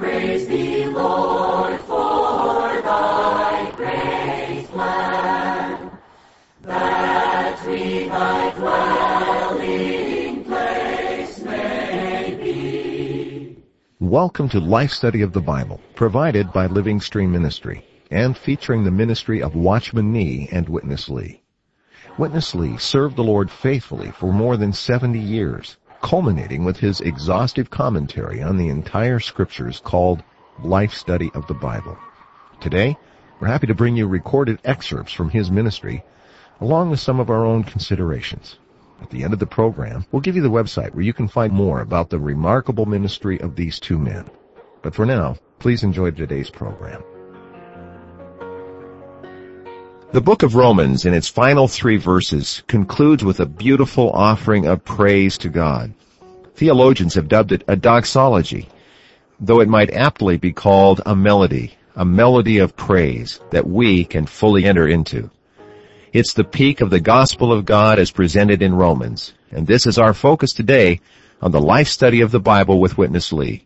praise 0.00 0.48
thee, 0.48 0.86
Lord, 0.86 1.78
for 1.82 2.80
thy 2.80 3.70
great 3.76 4.66
plan, 4.70 5.90
that 6.62 7.66
we 7.66 8.08
thy 8.08 8.50
dwelling 8.52 10.44
place 10.44 11.40
may 11.40 12.34
be. 12.42 13.58
Welcome 14.00 14.48
to 14.48 14.58
Life 14.58 14.90
Study 14.92 15.20
of 15.20 15.34
the 15.34 15.42
Bible, 15.42 15.82
provided 15.94 16.50
by 16.50 16.64
Living 16.64 16.98
Stream 16.98 17.30
Ministry, 17.30 17.84
and 18.10 18.38
featuring 18.38 18.84
the 18.84 18.90
ministry 18.90 19.42
of 19.42 19.54
Watchman 19.54 20.10
Nee 20.14 20.48
and 20.50 20.66
Witness 20.66 21.10
Lee. 21.10 21.42
Witness 22.16 22.54
Lee 22.54 22.78
served 22.78 23.16
the 23.16 23.22
Lord 23.22 23.50
faithfully 23.50 24.12
for 24.12 24.32
more 24.32 24.56
than 24.56 24.72
70 24.72 25.18
years, 25.18 25.76
culminating 26.02 26.64
with 26.64 26.78
his 26.78 27.00
exhaustive 27.00 27.70
commentary 27.70 28.42
on 28.42 28.56
the 28.56 28.68
entire 28.68 29.20
scriptures 29.20 29.80
called 29.84 30.22
Life 30.62 30.92
Study 30.92 31.30
of 31.34 31.46
the 31.46 31.54
Bible. 31.54 31.96
Today, 32.60 32.96
we're 33.38 33.48
happy 33.48 33.66
to 33.66 33.74
bring 33.74 33.96
you 33.96 34.06
recorded 34.06 34.60
excerpts 34.64 35.12
from 35.12 35.30
his 35.30 35.50
ministry, 35.50 36.04
along 36.60 36.90
with 36.90 37.00
some 37.00 37.20
of 37.20 37.30
our 37.30 37.44
own 37.44 37.64
considerations. 37.64 38.58
At 39.00 39.10
the 39.10 39.24
end 39.24 39.32
of 39.32 39.38
the 39.38 39.46
program, 39.46 40.04
we'll 40.12 40.20
give 40.20 40.36
you 40.36 40.42
the 40.42 40.50
website 40.50 40.94
where 40.94 41.04
you 41.04 41.14
can 41.14 41.28
find 41.28 41.52
more 41.52 41.80
about 41.80 42.10
the 42.10 42.18
remarkable 42.18 42.86
ministry 42.86 43.40
of 43.40 43.56
these 43.56 43.80
two 43.80 43.98
men. 43.98 44.28
But 44.82 44.94
for 44.94 45.06
now, 45.06 45.36
please 45.58 45.82
enjoy 45.82 46.10
today's 46.10 46.50
program. 46.50 47.02
The 50.12 50.20
book 50.20 50.42
of 50.42 50.56
Romans, 50.56 51.06
in 51.06 51.14
its 51.14 51.28
final 51.28 51.68
three 51.68 51.96
verses, 51.96 52.64
concludes 52.66 53.22
with 53.22 53.38
a 53.38 53.46
beautiful 53.46 54.10
offering 54.10 54.66
of 54.66 54.84
praise 54.84 55.38
to 55.38 55.48
God. 55.48 55.94
Theologians 56.56 57.14
have 57.14 57.28
dubbed 57.28 57.52
it 57.52 57.62
a 57.68 57.76
doxology, 57.76 58.68
though 59.38 59.60
it 59.60 59.68
might 59.68 59.92
aptly 59.92 60.36
be 60.36 60.52
called 60.52 61.00
a 61.06 61.14
melody, 61.14 61.74
a 61.94 62.04
melody 62.04 62.58
of 62.58 62.74
praise 62.74 63.38
that 63.52 63.68
we 63.68 64.04
can 64.04 64.26
fully 64.26 64.64
enter 64.64 64.88
into. 64.88 65.30
It's 66.12 66.32
the 66.32 66.42
peak 66.42 66.80
of 66.80 66.90
the 66.90 66.98
gospel 66.98 67.52
of 67.52 67.64
God 67.64 68.00
as 68.00 68.10
presented 68.10 68.62
in 68.62 68.74
Romans, 68.74 69.32
and 69.52 69.64
this 69.64 69.86
is 69.86 69.96
our 69.96 70.12
focus 70.12 70.52
today 70.52 71.00
on 71.40 71.52
the 71.52 71.60
life 71.60 71.86
study 71.86 72.20
of 72.20 72.32
the 72.32 72.40
Bible 72.40 72.80
with 72.80 72.98
Witness 72.98 73.32
Lee. 73.32 73.64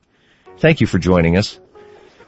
Thank 0.58 0.82
you 0.82 0.86
for 0.86 0.98
joining 0.98 1.38
us. 1.38 1.58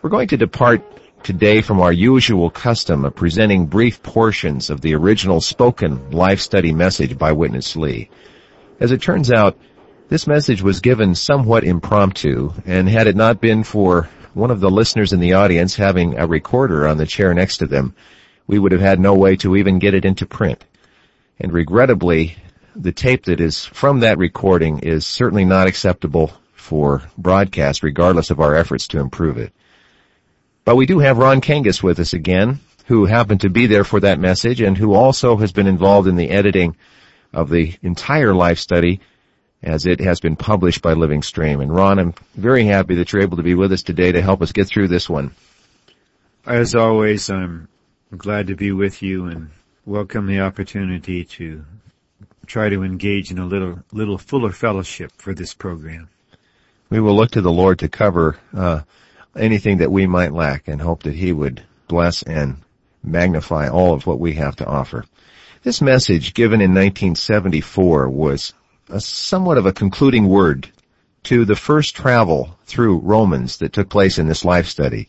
We're 0.01 0.09
going 0.09 0.29
to 0.29 0.39
depart 0.39 0.83
today 1.23 1.61
from 1.61 1.81
our 1.81 1.93
usual 1.93 2.51
custom 2.51 3.05
of 3.05 3.15
presenting 3.15 3.67
brief 3.67 4.03
portions 4.03 4.71
of 4.71 4.81
the 4.81 4.95
original 4.95 5.41
spoken 5.41 6.11
life 6.11 6.41
study 6.41 6.73
message 6.73 7.19
by 7.19 7.33
Witness 7.33 7.77
Lee. 7.77 8.09
As 8.81 8.93
it 8.93 9.03
turns 9.03 9.33
out, 9.33 9.59
this 10.09 10.27
message 10.27 10.63
was 10.63 10.81
given 10.81 11.15
somewhat 11.15 11.65
impromptu, 11.65 12.53
and 12.65 12.89
had 12.89 13.07
it 13.07 13.17
not 13.17 13.41
been 13.41 13.65
for 13.65 14.09
one 14.35 14.51
of 14.51 14.61
the 14.61 14.71
listeners 14.71 15.13
in 15.13 15.21
the 15.21 15.33
audience 15.33 15.75
having 15.75 16.17
a 16.17 16.27
recorder 16.27 16.87
on 16.87 16.99
the 16.99 17.07
chair 17.07 17.33
next 17.35 17.57
to 17.59 17.67
them, 17.67 17.95
we 18.47 18.59
would 18.59 18.73
have 18.73 18.81
had 18.81 19.01
no 19.01 19.15
way 19.15 19.35
to 19.37 19.57
even 19.57 19.79
get 19.79 19.95
it 19.95 20.05
into 20.05 20.27
print. 20.27 20.65
And 21.41 21.53
regrettably, 21.53 22.37
the 22.77 22.93
tape 22.93 23.25
that 23.25 23.41
is 23.41 23.65
from 23.65 24.01
that 24.01 24.19
recording 24.19 24.81
is 24.81 25.07
certainly 25.07 25.45
not 25.45 25.67
acceptable 25.67 26.33
for 26.55 27.03
broadcast 27.17 27.83
regardless 27.83 28.31
of 28.31 28.41
our 28.41 28.55
efforts 28.55 28.89
to 28.89 29.01
improve 29.01 29.39
it. 29.39 29.53
But 30.67 30.75
we 30.75 30.87
do 30.87 30.99
have 30.99 31.19
Ron 31.19 31.41
Kangas 31.41 31.81
with 31.81 32.01
us 32.01 32.13
again, 32.13 32.59
who 32.87 33.05
happened 33.05 33.43
to 33.43 33.49
be 33.49 33.67
there 33.67 33.85
for 33.85 34.01
that 34.01 34.19
message 34.19 34.61
and 34.61 34.77
who 34.77 34.95
also 34.95 35.37
has 35.37 35.53
been 35.53 35.69
involved 35.69 36.09
in 36.09 36.17
the 36.17 36.29
editing 36.29 36.75
of 37.33 37.51
the 37.51 37.75
entire 37.83 38.35
life 38.35 38.59
study 38.59 39.01
as 39.63 39.87
it 39.87 40.01
has 40.01 40.19
been 40.19 40.35
published 40.35 40.83
by 40.83 40.93
Living 40.93 41.23
Stream. 41.23 41.61
And 41.61 41.73
Ron, 41.73 42.01
I'm 42.01 42.15
very 42.35 42.65
happy 42.65 42.97
that 42.97 43.13
you're 43.13 43.23
able 43.23 43.37
to 43.37 43.45
be 43.45 43.55
with 43.55 43.71
us 43.71 43.85
today 43.85 44.11
to 44.11 44.21
help 44.21 44.43
us 44.43 44.51
get 44.51 44.67
through 44.67 44.89
this 44.89 45.09
one. 45.09 45.31
As 46.45 46.75
always, 46.75 47.31
I'm 47.31 47.69
glad 48.17 48.49
to 48.49 48.57
be 48.57 48.73
with 48.73 49.05
you 49.05 49.27
and 49.27 49.51
welcome 49.85 50.27
the 50.27 50.41
opportunity 50.41 51.25
to 51.25 51.65
try 52.47 52.71
to 52.71 52.83
engage 52.83 53.31
in 53.31 53.39
a 53.39 53.47
little, 53.47 53.79
little 53.93 54.19
fuller 54.19 54.51
fellowship 54.51 55.13
for 55.17 55.33
this 55.33 55.55
program. 55.55 56.09
We 56.91 56.99
will 56.99 57.15
look 57.15 57.31
to 57.33 57.41
the 57.41 57.53
Lord 57.53 57.79
to 57.79 57.89
cover 57.89 58.37
uh, 58.53 58.81
anything 59.39 59.79
that 59.79 59.93
we 59.93 60.07
might 60.07 60.33
lack 60.33 60.69
and 60.69 60.81
hope 60.81 61.03
that 61.05 61.15
He 61.15 61.33
would 61.33 61.63
bless 61.89 62.23
and 62.23 62.59
magnify 63.03 63.69
all 63.69 63.93
of 63.93 64.07
what 64.07 64.21
we 64.21 64.35
have 64.35 64.57
to 64.57 64.67
offer. 64.67 65.05
This 65.63 65.81
message 65.81 66.35
given 66.35 66.61
in 66.61 66.71
1974 66.71 68.09
was 68.09 68.53
somewhat 68.99 69.59
of 69.59 69.67
a 69.67 69.73
concluding 69.73 70.29
word 70.29 70.71
to 71.25 71.45
the 71.45 71.57
first 71.57 71.97
travel 71.97 72.57
through 72.67 72.99
Romans 72.99 73.59
that 73.59 73.73
took 73.73 73.89
place 73.89 74.19
in 74.19 74.29
this 74.29 74.45
life 74.45 74.67
study. 74.67 75.09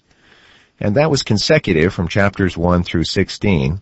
And 0.79 0.95
that 0.95 1.11
was 1.11 1.23
consecutive 1.23 1.93
from 1.93 2.07
chapters 2.07 2.57
1 2.57 2.83
through 2.83 3.03
16. 3.03 3.81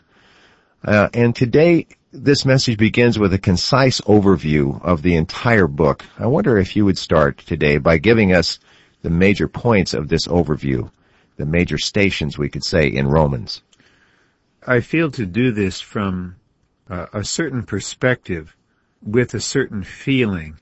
Uh, 0.84 1.10
and 1.14 1.36
today, 1.36 1.88
this 2.12 2.46
message 2.46 2.78
begins 2.78 3.18
with 3.18 3.34
a 3.34 3.40
concise 3.40 4.02
overview 4.02 4.82
of 4.84 5.02
the 5.02 5.16
entire 5.16 5.68
book. 5.68 6.06
I 6.20 6.28
wonder 6.28 6.58
if 6.58 6.76
you 6.76 6.86
would 6.86 6.98
start 6.98 7.40
today 7.40 7.78
by 7.78 7.98
giving 7.98 8.34
us 8.34 8.60
the 9.06 9.12
major 9.12 9.48
points 9.48 9.94
of 9.94 10.08
this 10.08 10.26
overview, 10.26 10.90
the 11.38 11.46
major 11.46 11.78
stations 11.78 12.40
we 12.40 12.50
could 12.50 12.64
say 12.64 12.88
in 12.88 13.08
Romans. 13.08 13.62
I 14.66 14.80
feel 14.80 15.12
to 15.12 15.28
do 15.28 15.52
this 15.52 15.80
from 15.80 16.38
uh, 16.90 17.06
a 17.14 17.24
certain 17.24 17.62
perspective 17.62 18.56
with 19.04 19.36
a 19.36 19.40
certain 19.40 19.84
feeling, 19.84 20.58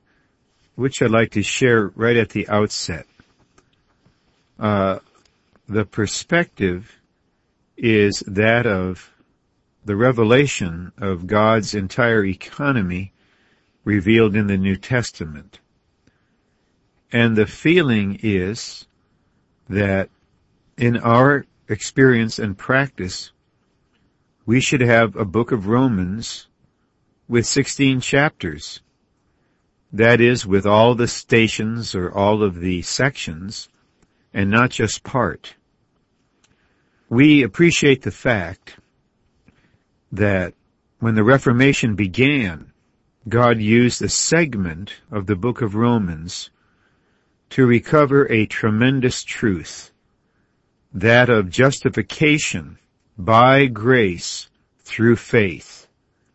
which 0.75 1.01
I'd 1.01 1.09
like 1.09 1.31
to 1.31 1.41
share 1.41 1.87
right 1.95 2.17
at 2.17 2.31
the 2.31 2.49
outset. 2.49 3.05
Uh, 4.59 4.99
the 5.69 5.85
perspective 5.85 6.99
is 7.77 8.25
that 8.27 8.65
of 8.65 9.09
the 9.85 9.95
revelation 9.95 10.91
of 10.97 11.27
God's 11.27 11.73
entire 11.73 12.25
economy 12.25 13.13
revealed 13.85 14.35
in 14.35 14.47
the 14.47 14.57
New 14.57 14.75
Testament. 14.75 15.61
And 17.13 17.35
the 17.35 17.45
feeling 17.45 18.19
is 18.23 18.87
that 19.69 20.09
in 20.77 20.97
our 20.97 21.45
experience 21.69 22.39
and 22.39 22.57
practice, 22.57 23.31
we 24.47 24.59
should 24.59 24.81
have 24.81 25.15
a 25.15 25.23
book 25.23 25.51
of 25.51 25.67
Romans 25.67 26.47
with 27.27 27.45
16 27.45 28.01
chapters. 28.01 28.81
That 29.91 30.21
is, 30.21 30.47
with 30.47 30.65
all 30.65 30.95
the 30.95 31.07
stations 31.07 31.93
or 31.93 32.11
all 32.11 32.41
of 32.41 32.59
the 32.59 32.81
sections, 32.81 33.69
and 34.33 34.49
not 34.49 34.71
just 34.71 35.03
part. 35.03 35.53
We 37.09 37.43
appreciate 37.43 38.01
the 38.01 38.09
fact 38.09 38.77
that 40.11 40.55
when 40.99 41.13
the 41.13 41.23
Reformation 41.23 41.93
began, 41.93 42.73
God 43.29 43.59
used 43.59 44.01
a 44.01 44.09
segment 44.09 44.95
of 45.11 45.27
the 45.27 45.35
book 45.35 45.61
of 45.61 45.75
Romans 45.75 46.49
to 47.53 47.67
recover 47.67 48.25
a 48.31 48.47
tremendous 48.47 49.23
truth, 49.23 49.91
that 50.91 51.29
of 51.29 51.51
justification 51.51 52.79
by 53.15 53.67
grace 53.67 54.49
through 54.79 55.15
faith. 55.15 55.87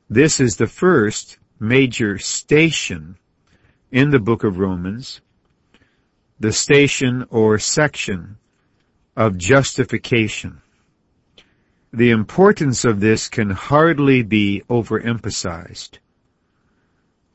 This 0.08 0.38
is 0.38 0.56
the 0.56 0.68
first 0.68 1.38
major 1.58 2.18
station 2.18 3.16
in 3.90 4.10
the 4.10 4.20
book 4.20 4.44
of 4.44 4.60
Romans, 4.60 5.20
the 6.38 6.52
station 6.52 7.26
or 7.30 7.58
section 7.58 8.36
of 9.16 9.36
justification. 9.36 10.62
The 11.92 12.10
importance 12.10 12.84
of 12.84 13.00
this 13.00 13.26
can 13.26 13.50
hardly 13.50 14.22
be 14.22 14.62
overemphasized. 14.70 15.98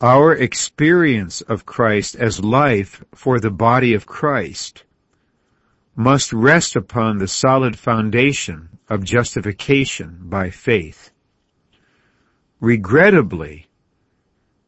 Our 0.03 0.34
experience 0.34 1.40
of 1.40 1.66
Christ 1.66 2.18
as 2.18 2.44
life 2.44 3.06
for 3.16 3.40
the 3.40 3.50
body 3.50 3.94
of 3.94 4.06
Christ 4.06 4.84
must 5.96 6.34
rest 6.34 6.76
upon 6.76 7.20
the 7.20 7.28
solid 7.29 7.79
foundation 7.79 8.79
of 8.90 9.05
justification 9.05 10.17
by 10.23 10.50
faith. 10.50 11.11
Regrettably, 12.59 13.67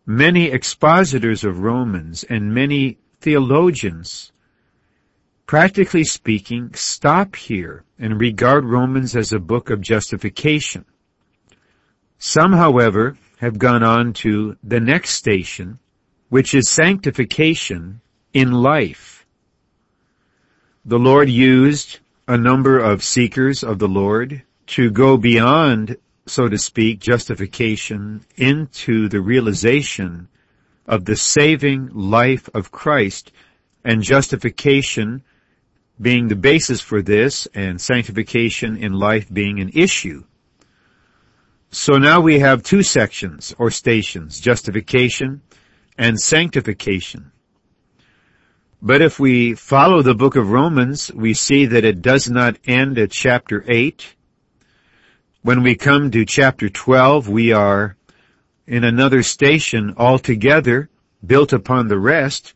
many 0.05 0.45
expositors 0.45 1.43
of 1.43 1.59
Romans 1.59 2.23
and 2.23 2.53
many 2.53 2.97
theologians, 3.19 4.31
practically 5.47 6.05
speaking, 6.05 6.71
stop 6.75 7.35
here 7.35 7.83
and 7.99 8.21
regard 8.21 8.63
Romans 8.63 9.17
as 9.17 9.33
a 9.33 9.39
book 9.39 9.69
of 9.69 9.81
justification. 9.81 10.85
Some, 12.17 12.53
however, 12.53 13.17
have 13.37 13.57
gone 13.57 13.83
on 13.83 14.13
to 14.13 14.57
the 14.63 14.79
next 14.79 15.11
station, 15.11 15.79
which 16.29 16.53
is 16.53 16.69
sanctification 16.69 18.01
in 18.33 18.51
life. 18.51 19.25
The 20.85 20.99
Lord 20.99 21.29
used 21.29 21.99
a 22.27 22.37
number 22.37 22.79
of 22.79 23.03
seekers 23.03 23.63
of 23.63 23.79
the 23.79 23.87
Lord 23.87 24.43
to 24.67 24.89
go 24.89 25.17
beyond, 25.17 25.97
so 26.25 26.47
to 26.47 26.57
speak, 26.57 26.99
justification 26.99 28.25
into 28.35 29.09
the 29.09 29.21
realization 29.21 30.27
of 30.87 31.05
the 31.05 31.15
saving 31.15 31.89
life 31.93 32.49
of 32.53 32.71
Christ 32.71 33.31
and 33.83 34.01
justification 34.01 35.23
being 35.99 36.27
the 36.27 36.35
basis 36.35 36.81
for 36.81 37.01
this 37.01 37.47
and 37.53 37.79
sanctification 37.79 38.77
in 38.77 38.93
life 38.93 39.31
being 39.31 39.59
an 39.59 39.69
issue. 39.73 40.23
So 41.77 41.97
now 41.97 42.21
we 42.21 42.39
have 42.39 42.63
two 42.63 42.83
sections 42.83 43.53
or 43.59 43.69
stations, 43.69 44.39
justification 44.39 45.41
and 45.97 46.17
sanctification. 46.17 47.33
But 48.81 49.01
if 49.01 49.19
we 49.19 49.55
follow 49.55 50.01
the 50.01 50.15
book 50.15 50.37
of 50.37 50.51
Romans, 50.51 51.11
we 51.13 51.33
see 51.33 51.65
that 51.65 51.83
it 51.83 52.01
does 52.01 52.29
not 52.29 52.57
end 52.65 52.97
at 52.97 53.11
chapter 53.11 53.65
8. 53.67 54.15
When 55.41 55.63
we 55.63 55.75
come 55.75 56.11
to 56.11 56.23
chapter 56.23 56.69
12, 56.69 57.27
we 57.27 57.51
are 57.51 57.97
in 58.65 58.85
another 58.85 59.21
station 59.21 59.95
altogether, 59.97 60.89
built 61.25 61.51
upon 61.51 61.89
the 61.89 61.99
rest, 61.99 62.53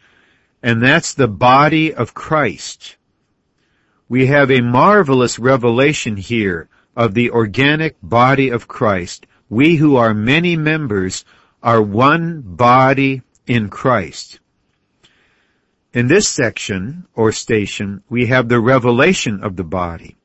and 0.63 0.81
that's 0.81 1.13
the 1.13 1.27
body 1.27 1.93
of 1.93 2.13
Christ. 2.13 2.95
We 4.07 4.27
have 4.27 4.49
a 4.49 4.61
marvelous 4.61 5.37
revelation 5.37 6.15
here 6.15 6.69
of 6.99 7.13
the 7.13 7.31
organic 7.31 7.95
body 8.03 8.49
of 8.49 8.67
Christ. 8.67 9.25
We 9.49 9.77
who 9.77 9.95
are 9.95 10.13
many 10.13 10.57
members 10.57 11.23
are 11.63 11.81
one 11.81 12.41
body 12.41 13.21
in 13.47 13.69
Christ. 13.69 14.41
In 15.93 16.07
this 16.07 16.27
section 16.27 17.07
or 17.15 17.31
station, 17.31 18.03
we 18.09 18.25
have 18.25 18.49
the 18.49 18.59
revelation 18.59 19.41
of 19.45 19.55
the 19.55 19.63
body. 19.63 20.17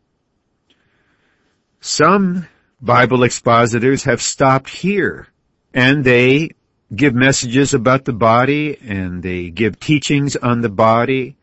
Some 1.81 2.49
Bible 2.81 3.23
expositors 3.23 4.03
have 4.03 4.21
stopped 4.21 4.69
here 4.69 5.29
and 5.73 6.05
they 6.05 6.50
give 6.93 7.15
messages 7.15 7.73
about 7.73 8.05
the 8.05 8.12
body 8.12 8.76
and 8.82 9.23
they 9.23 9.49
give 9.49 9.79
teachings 9.79 10.35
on 10.35 10.61
the 10.61 10.69
body 10.69 11.37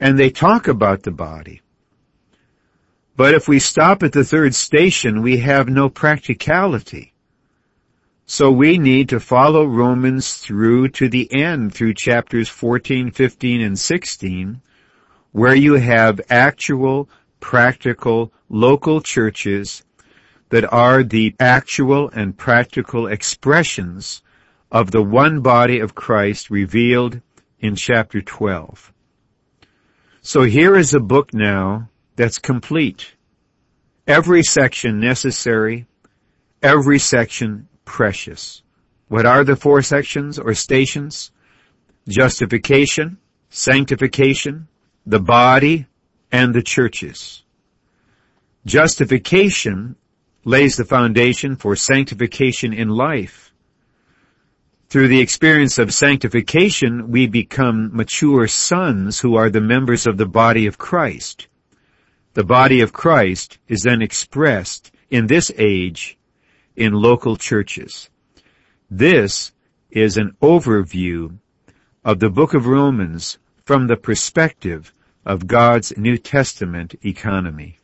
and 0.00 0.18
they 0.18 0.30
talk 0.30 0.68
about 0.68 1.02
the 1.02 1.10
body. 1.10 1.60
But 3.16 3.34
if 3.34 3.46
we 3.46 3.60
stop 3.60 4.02
at 4.02 4.12
the 4.12 4.24
third 4.24 4.54
station, 4.54 5.22
we 5.22 5.38
have 5.38 5.68
no 5.68 5.88
practicality. 5.88 7.12
So 8.26 8.50
we 8.50 8.78
need 8.78 9.10
to 9.10 9.20
follow 9.20 9.66
Romans 9.66 10.38
through 10.38 10.88
to 10.88 11.08
the 11.08 11.32
end, 11.32 11.74
through 11.74 11.94
chapters 11.94 12.48
14, 12.48 13.10
15, 13.10 13.60
and 13.60 13.78
16, 13.78 14.60
where 15.30 15.54
you 15.54 15.74
have 15.74 16.20
actual, 16.28 17.08
practical, 17.38 18.32
local 18.48 19.00
churches 19.00 19.84
that 20.48 20.72
are 20.72 21.02
the 21.02 21.36
actual 21.38 22.08
and 22.10 22.36
practical 22.36 23.06
expressions 23.06 24.22
of 24.72 24.90
the 24.90 25.02
one 25.02 25.40
body 25.40 25.78
of 25.78 25.94
Christ 25.94 26.50
revealed 26.50 27.20
in 27.60 27.76
chapter 27.76 28.20
12. 28.22 28.92
So 30.22 30.42
here 30.42 30.74
is 30.76 30.94
a 30.94 31.00
book 31.00 31.32
now 31.32 31.90
that's 32.16 32.38
complete. 32.38 33.14
Every 34.06 34.42
section 34.42 35.00
necessary, 35.00 35.86
every 36.62 36.98
section 36.98 37.68
precious. 37.84 38.62
What 39.08 39.26
are 39.26 39.44
the 39.44 39.56
four 39.56 39.82
sections 39.82 40.38
or 40.38 40.54
stations? 40.54 41.30
Justification, 42.08 43.18
sanctification, 43.50 44.68
the 45.06 45.20
body, 45.20 45.86
and 46.32 46.54
the 46.54 46.62
churches. 46.62 47.42
Justification 48.66 49.96
lays 50.44 50.76
the 50.76 50.84
foundation 50.84 51.56
for 51.56 51.76
sanctification 51.76 52.72
in 52.72 52.88
life. 52.88 53.52
Through 54.88 55.08
the 55.08 55.20
experience 55.20 55.78
of 55.78 55.92
sanctification, 55.92 57.10
we 57.10 57.26
become 57.26 57.94
mature 57.94 58.46
sons 58.46 59.20
who 59.20 59.34
are 59.34 59.50
the 59.50 59.60
members 59.60 60.06
of 60.06 60.18
the 60.18 60.26
body 60.26 60.66
of 60.66 60.78
Christ. 60.78 61.48
The 62.34 62.42
body 62.42 62.80
of 62.80 62.92
Christ 62.92 63.58
is 63.68 63.84
then 63.84 64.02
expressed 64.02 64.90
in 65.08 65.28
this 65.28 65.52
age 65.56 66.18
in 66.74 66.92
local 66.92 67.36
churches. 67.36 68.10
This 68.90 69.52
is 69.88 70.16
an 70.16 70.36
overview 70.42 71.38
of 72.04 72.18
the 72.18 72.30
book 72.30 72.52
of 72.52 72.66
Romans 72.66 73.38
from 73.64 73.86
the 73.86 73.96
perspective 73.96 74.92
of 75.24 75.46
God's 75.46 75.96
New 75.96 76.18
Testament 76.18 76.96
economy. 77.04 77.78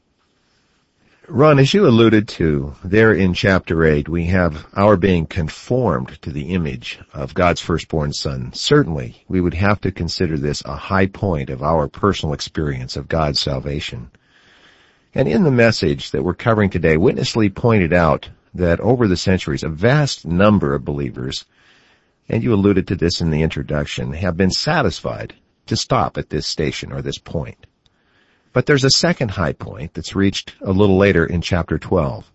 Ron, 1.28 1.60
as 1.60 1.72
you 1.72 1.86
alluded 1.86 2.26
to, 2.26 2.74
there 2.82 3.14
in 3.14 3.34
chapter 3.34 3.84
8, 3.84 4.08
we 4.08 4.24
have 4.24 4.66
our 4.74 4.96
being 4.96 5.26
conformed 5.26 6.20
to 6.22 6.32
the 6.32 6.52
image 6.52 6.98
of 7.14 7.34
God's 7.34 7.60
firstborn 7.60 8.12
son. 8.12 8.52
Certainly, 8.52 9.24
we 9.28 9.40
would 9.40 9.54
have 9.54 9.80
to 9.82 9.92
consider 9.92 10.36
this 10.36 10.60
a 10.64 10.74
high 10.74 11.06
point 11.06 11.50
of 11.50 11.62
our 11.62 11.86
personal 11.86 12.32
experience 12.32 12.96
of 12.96 13.06
God's 13.06 13.38
salvation. 13.38 14.10
And 15.14 15.26
in 15.26 15.42
the 15.42 15.50
message 15.50 16.12
that 16.12 16.22
we're 16.22 16.34
covering 16.34 16.70
today, 16.70 16.96
Witness 16.96 17.34
Lee 17.34 17.50
pointed 17.50 17.92
out 17.92 18.28
that 18.54 18.78
over 18.80 19.08
the 19.08 19.16
centuries, 19.16 19.64
a 19.64 19.68
vast 19.68 20.24
number 20.24 20.74
of 20.74 20.84
believers, 20.84 21.44
and 22.28 22.44
you 22.44 22.54
alluded 22.54 22.86
to 22.88 22.96
this 22.96 23.20
in 23.20 23.30
the 23.30 23.42
introduction, 23.42 24.12
have 24.12 24.36
been 24.36 24.52
satisfied 24.52 25.34
to 25.66 25.76
stop 25.76 26.16
at 26.16 26.30
this 26.30 26.46
station 26.46 26.92
or 26.92 27.02
this 27.02 27.18
point. 27.18 27.66
But 28.52 28.66
there's 28.66 28.84
a 28.84 28.90
second 28.90 29.32
high 29.32 29.52
point 29.52 29.94
that's 29.94 30.14
reached 30.14 30.54
a 30.60 30.72
little 30.72 30.96
later 30.96 31.24
in 31.24 31.40
chapter 31.40 31.78
12. 31.78 32.30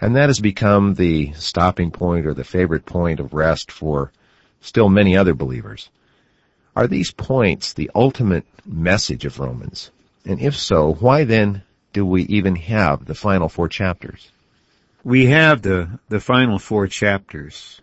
And 0.00 0.14
that 0.16 0.28
has 0.28 0.40
become 0.40 0.94
the 0.94 1.32
stopping 1.32 1.90
point 1.90 2.26
or 2.26 2.34
the 2.34 2.44
favorite 2.44 2.86
point 2.86 3.20
of 3.20 3.34
rest 3.34 3.70
for 3.72 4.12
still 4.60 4.88
many 4.88 5.16
other 5.16 5.34
believers. 5.34 5.90
Are 6.76 6.86
these 6.86 7.12
points 7.12 7.72
the 7.72 7.90
ultimate 7.94 8.44
message 8.66 9.24
of 9.24 9.38
Romans? 9.38 9.90
And 10.24 10.40
if 10.40 10.56
so, 10.56 10.94
why 10.94 11.24
then 11.24 11.62
do 11.94 12.04
we 12.04 12.24
even 12.24 12.56
have 12.56 13.06
the 13.06 13.14
final 13.14 13.48
four 13.48 13.68
chapters? 13.68 14.30
We 15.04 15.26
have 15.26 15.62
the, 15.62 16.00
the 16.08 16.18
final 16.18 16.58
four 16.58 16.88
chapters 16.88 17.80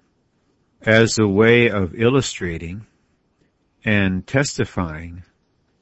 as 0.81 1.17
a 1.17 1.27
way 1.27 1.69
of 1.69 1.95
illustrating 1.95 2.85
and 3.85 4.27
testifying 4.27 5.23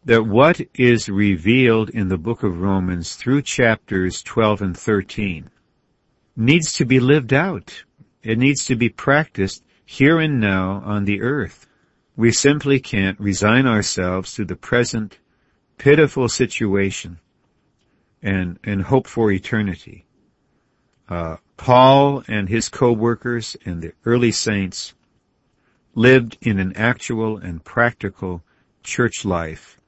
that 0.05 0.23
what 0.23 0.61
is 0.75 1.09
revealed 1.09 1.89
in 1.89 2.07
the 2.07 2.17
book 2.19 2.43
of 2.43 2.61
Romans 2.61 3.15
through 3.15 3.41
chapters 3.41 4.21
12 4.21 4.61
and 4.61 4.77
13 4.77 5.49
needs 6.35 6.73
to 6.73 6.85
be 6.85 6.99
lived 6.99 7.33
out. 7.33 7.83
It 8.21 8.37
needs 8.37 8.65
to 8.65 8.75
be 8.75 8.89
practiced 8.89 9.63
here 9.83 10.19
and 10.19 10.39
now 10.39 10.83
on 10.85 11.05
the 11.05 11.21
earth. 11.21 11.65
We 12.15 12.31
simply 12.31 12.79
can't 12.79 13.19
resign 13.19 13.65
ourselves 13.65 14.35
to 14.35 14.45
the 14.45 14.55
present 14.55 15.17
pitiful 15.79 16.29
situation 16.29 17.19
and, 18.21 18.59
and 18.63 18.81
hope 18.81 19.07
for 19.07 19.31
eternity. 19.31 20.05
Uh, 21.07 21.37
Paul 21.57 22.23
and 22.27 22.47
his 22.47 22.69
co-workers 22.69 23.57
and 23.65 23.81
the 23.81 23.93
early 24.05 24.31
saints 24.31 24.93
lived 25.95 26.37
in 26.41 26.59
an 26.59 26.73
actual 26.75 27.37
and 27.37 27.63
practical 27.63 28.43
church 28.83 29.25
life. 29.25 29.79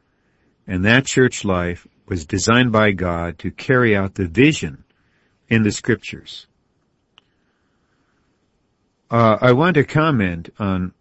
And 0.67 0.83
that 0.85 1.05
church 1.05 1.45
life 1.45 1.87
was 2.07 2.25
designed 2.25 2.71
by 2.71 2.91
God 2.91 3.39
to 3.39 3.51
carry 3.51 3.95
out 3.95 4.15
the 4.15 4.27
vision 4.27 4.83
in 5.47 5.63
the 5.63 5.71
scriptures. 5.71 6.47
Uh, 9.09 9.37
I 9.41 9.51
want 9.53 9.75
to 9.75 9.83
comment 9.83 10.49
on 10.57 10.93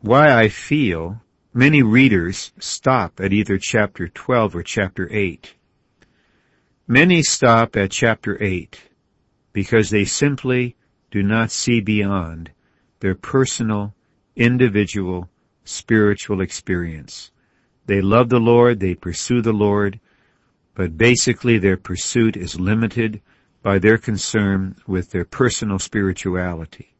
why 0.00 0.32
I 0.32 0.48
feel 0.48 1.20
many 1.52 1.82
readers 1.82 2.52
stop 2.58 3.20
at 3.20 3.32
either 3.32 3.58
chapter 3.58 4.08
12 4.08 4.56
or 4.56 4.62
chapter 4.62 5.08
8. 5.12 5.54
Many 6.92 7.22
stop 7.22 7.74
at 7.74 7.90
chapter 7.90 8.36
8 8.38 8.78
because 9.54 9.88
they 9.88 10.04
simply 10.04 10.76
do 11.10 11.22
not 11.22 11.50
see 11.50 11.80
beyond 11.80 12.50
their 13.00 13.14
personal, 13.14 13.94
individual, 14.36 15.30
spiritual 15.64 16.42
experience. 16.42 17.30
They 17.86 18.02
love 18.02 18.28
the 18.28 18.40
Lord, 18.40 18.78
they 18.78 18.94
pursue 18.94 19.40
the 19.40 19.54
Lord, 19.54 20.00
but 20.74 20.98
basically 20.98 21.56
their 21.56 21.78
pursuit 21.78 22.36
is 22.36 22.60
limited 22.60 23.22
by 23.62 23.78
their 23.78 23.96
concern 23.96 24.76
with 24.86 25.12
their 25.12 25.24
personal 25.24 25.78
spirituality. 25.78 26.94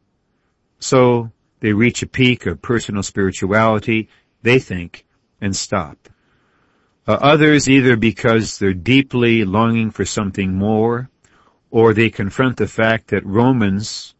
So 0.79 1.31
they 1.59 1.73
reach 1.73 2.01
a 2.01 2.07
peak 2.07 2.47
of 2.47 2.63
personal 2.63 3.03
spirituality, 3.03 4.09
they 4.41 4.57
think, 4.57 5.05
and 5.39 5.55
stop. 5.55 6.09
Uh, 7.05 7.13
others 7.13 7.67
either 7.67 7.97
because 7.97 8.57
they're 8.57 8.73
deeply 8.73 9.43
longing 9.43 9.91
for 9.91 10.05
something 10.05 10.53
more, 10.53 11.09
or 11.69 11.93
they 11.93 12.09
confront 12.09 12.57
the 12.57 12.67
fact 12.67 13.07
that 13.07 13.25
Romans, 13.25 14.15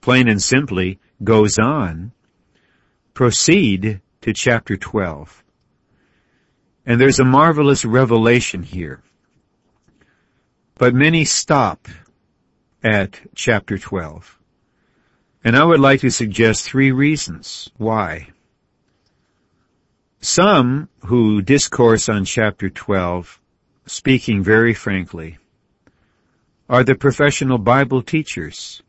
plain 0.00 0.28
and 0.28 0.42
simply, 0.42 0.98
goes 1.24 1.58
on, 1.58 2.12
proceed 3.14 4.00
to 4.20 4.32
chapter 4.34 4.76
12. 4.76 5.42
And 6.84 7.00
there's 7.00 7.18
a 7.18 7.24
marvelous 7.24 7.84
revelation 7.84 8.62
here. 8.62 9.02
But 10.74 10.94
many 10.94 11.24
stop 11.24 11.88
at 12.84 13.18
chapter 13.34 13.78
12. 13.78 14.38
And 15.42 15.56
I 15.56 15.64
would 15.64 15.80
like 15.80 16.00
to 16.00 16.10
suggest 16.10 16.64
three 16.64 16.92
reasons 16.92 17.70
why. 17.78 18.28
Some 20.26 20.88
who 21.04 21.40
discourse 21.40 22.08
on 22.08 22.24
chapter 22.24 22.68
12, 22.68 23.40
speaking 23.86 24.42
very 24.42 24.74
frankly, 24.74 25.38
are 26.68 26.82
the 26.82 26.96
professional 26.96 27.58
Bible 27.58 28.02
teachers 28.02 28.82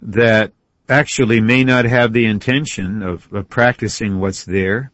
that 0.00 0.52
actually 0.88 1.40
may 1.40 1.64
not 1.64 1.86
have 1.86 2.12
the 2.12 2.24
intention 2.24 3.02
of, 3.02 3.26
of 3.32 3.48
practicing 3.48 4.20
what's 4.20 4.44
there, 4.44 4.92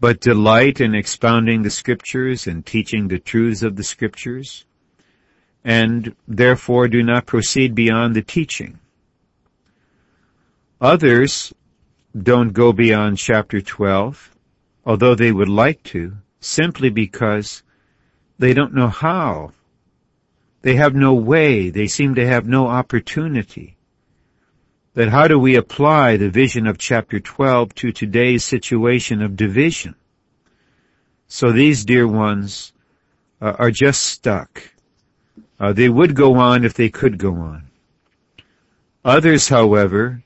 but 0.00 0.20
delight 0.20 0.80
in 0.80 0.94
expounding 0.94 1.60
the 1.60 1.68
scriptures 1.68 2.46
and 2.46 2.64
teaching 2.64 3.08
the 3.08 3.18
truths 3.18 3.62
of 3.62 3.76
the 3.76 3.84
scriptures, 3.84 4.64
and 5.64 6.16
therefore 6.26 6.88
do 6.88 7.02
not 7.02 7.26
proceed 7.26 7.74
beyond 7.74 8.16
the 8.16 8.22
teaching. 8.22 8.78
Others 10.80 11.52
don't 12.24 12.52
go 12.52 12.72
beyond 12.72 13.18
chapter 13.18 13.60
12, 13.60 14.34
although 14.84 15.14
they 15.14 15.32
would 15.32 15.48
like 15.48 15.82
to, 15.84 16.16
simply 16.40 16.90
because 16.90 17.62
they 18.38 18.54
don't 18.54 18.74
know 18.74 18.88
how. 18.88 19.52
They 20.62 20.76
have 20.76 20.94
no 20.94 21.14
way. 21.14 21.70
They 21.70 21.86
seem 21.86 22.14
to 22.16 22.26
have 22.26 22.46
no 22.46 22.66
opportunity. 22.66 23.76
That 24.94 25.08
how 25.08 25.28
do 25.28 25.38
we 25.38 25.54
apply 25.54 26.16
the 26.16 26.30
vision 26.30 26.66
of 26.66 26.78
chapter 26.78 27.20
12 27.20 27.74
to 27.76 27.92
today's 27.92 28.44
situation 28.44 29.22
of 29.22 29.36
division? 29.36 29.94
So 31.28 31.52
these 31.52 31.84
dear 31.84 32.08
ones 32.08 32.72
uh, 33.40 33.54
are 33.58 33.70
just 33.70 34.02
stuck. 34.02 34.62
Uh, 35.60 35.72
they 35.72 35.88
would 35.88 36.14
go 36.14 36.36
on 36.36 36.64
if 36.64 36.74
they 36.74 36.88
could 36.88 37.18
go 37.18 37.34
on. 37.34 37.68
Others, 39.04 39.48
however, 39.48 40.22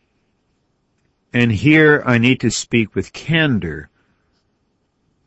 and 1.32 1.50
here 1.50 2.02
I 2.04 2.18
need 2.18 2.40
to 2.40 2.50
speak 2.50 2.94
with 2.94 3.12
candor, 3.12 3.88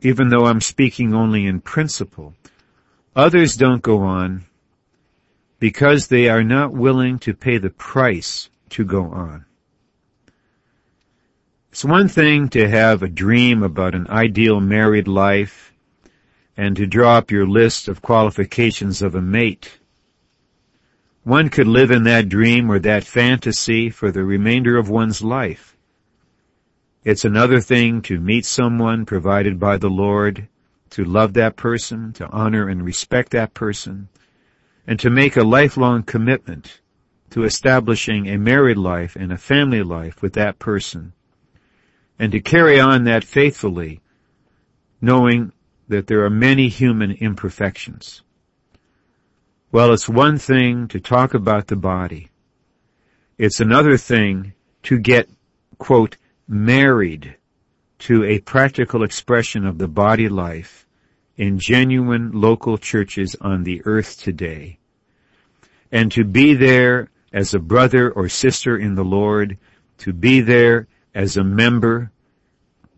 even 0.00 0.28
though 0.28 0.46
I'm 0.46 0.60
speaking 0.60 1.14
only 1.14 1.46
in 1.46 1.60
principle. 1.60 2.34
Others 3.16 3.56
don't 3.56 3.82
go 3.82 4.00
on 4.02 4.44
because 5.58 6.06
they 6.06 6.28
are 6.28 6.44
not 6.44 6.72
willing 6.72 7.18
to 7.20 7.34
pay 7.34 7.58
the 7.58 7.70
price 7.70 8.50
to 8.70 8.84
go 8.84 9.04
on. 9.04 9.46
It's 11.70 11.84
one 11.84 12.08
thing 12.08 12.48
to 12.50 12.68
have 12.68 13.02
a 13.02 13.08
dream 13.08 13.62
about 13.62 13.94
an 13.94 14.06
ideal 14.08 14.60
married 14.60 15.08
life 15.08 15.74
and 16.56 16.76
to 16.76 16.86
draw 16.86 17.18
up 17.18 17.30
your 17.30 17.46
list 17.46 17.88
of 17.88 18.00
qualifications 18.00 19.02
of 19.02 19.14
a 19.14 19.20
mate. 19.20 19.78
One 21.22 21.48
could 21.48 21.66
live 21.66 21.90
in 21.90 22.04
that 22.04 22.28
dream 22.28 22.70
or 22.70 22.78
that 22.78 23.04
fantasy 23.04 23.90
for 23.90 24.10
the 24.10 24.24
remainder 24.24 24.78
of 24.78 24.88
one's 24.88 25.22
life. 25.22 25.75
It's 27.06 27.24
another 27.24 27.60
thing 27.60 28.02
to 28.02 28.18
meet 28.18 28.44
someone 28.44 29.06
provided 29.06 29.60
by 29.60 29.76
the 29.76 29.88
Lord, 29.88 30.48
to 30.90 31.04
love 31.04 31.34
that 31.34 31.54
person, 31.54 32.12
to 32.14 32.26
honor 32.30 32.68
and 32.68 32.84
respect 32.84 33.30
that 33.30 33.54
person, 33.54 34.08
and 34.88 34.98
to 34.98 35.08
make 35.08 35.36
a 35.36 35.44
lifelong 35.44 36.02
commitment 36.02 36.80
to 37.30 37.44
establishing 37.44 38.26
a 38.26 38.38
married 38.38 38.76
life 38.76 39.14
and 39.14 39.30
a 39.30 39.38
family 39.38 39.84
life 39.84 40.20
with 40.20 40.32
that 40.32 40.58
person, 40.58 41.12
and 42.18 42.32
to 42.32 42.40
carry 42.40 42.80
on 42.80 43.04
that 43.04 43.22
faithfully, 43.22 44.00
knowing 45.00 45.52
that 45.86 46.08
there 46.08 46.24
are 46.24 46.30
many 46.30 46.68
human 46.68 47.12
imperfections. 47.12 48.22
Well, 49.70 49.92
it's 49.92 50.08
one 50.08 50.38
thing 50.38 50.88
to 50.88 50.98
talk 50.98 51.34
about 51.34 51.68
the 51.68 51.76
body. 51.76 52.30
It's 53.38 53.60
another 53.60 53.96
thing 53.96 54.54
to 54.82 54.98
get, 54.98 55.28
quote, 55.78 56.16
married 56.48 57.36
to 57.98 58.24
a 58.24 58.40
practical 58.40 59.02
expression 59.02 59.66
of 59.66 59.78
the 59.78 59.88
body 59.88 60.28
life 60.28 60.86
in 61.36 61.58
genuine 61.58 62.30
local 62.32 62.78
churches 62.78 63.36
on 63.40 63.62
the 63.62 63.82
earth 63.84 64.20
today. 64.22 64.78
And 65.92 66.10
to 66.12 66.24
be 66.24 66.54
there 66.54 67.10
as 67.32 67.54
a 67.54 67.58
brother 67.58 68.10
or 68.10 68.28
sister 68.28 68.76
in 68.76 68.94
the 68.94 69.04
Lord, 69.04 69.58
to 69.98 70.12
be 70.12 70.40
there 70.40 70.88
as 71.14 71.36
a 71.36 71.44
member, 71.44 72.10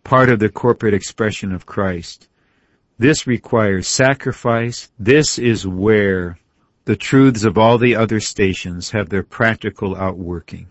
part 0.03 0.29
of 0.29 0.39
the 0.39 0.49
corporate 0.49 0.93
expression 0.93 1.53
of 1.53 1.65
Christ. 1.65 2.27
This 2.97 3.27
requires 3.27 3.87
sacrifice. 3.87 4.91
This 4.99 5.37
is 5.37 5.67
where 5.67 6.37
the 6.85 6.95
truths 6.95 7.43
of 7.43 7.57
all 7.57 7.77
the 7.77 7.95
other 7.95 8.19
stations 8.19 8.91
have 8.91 9.09
their 9.09 9.23
practical 9.23 9.95
outworking. 9.95 10.67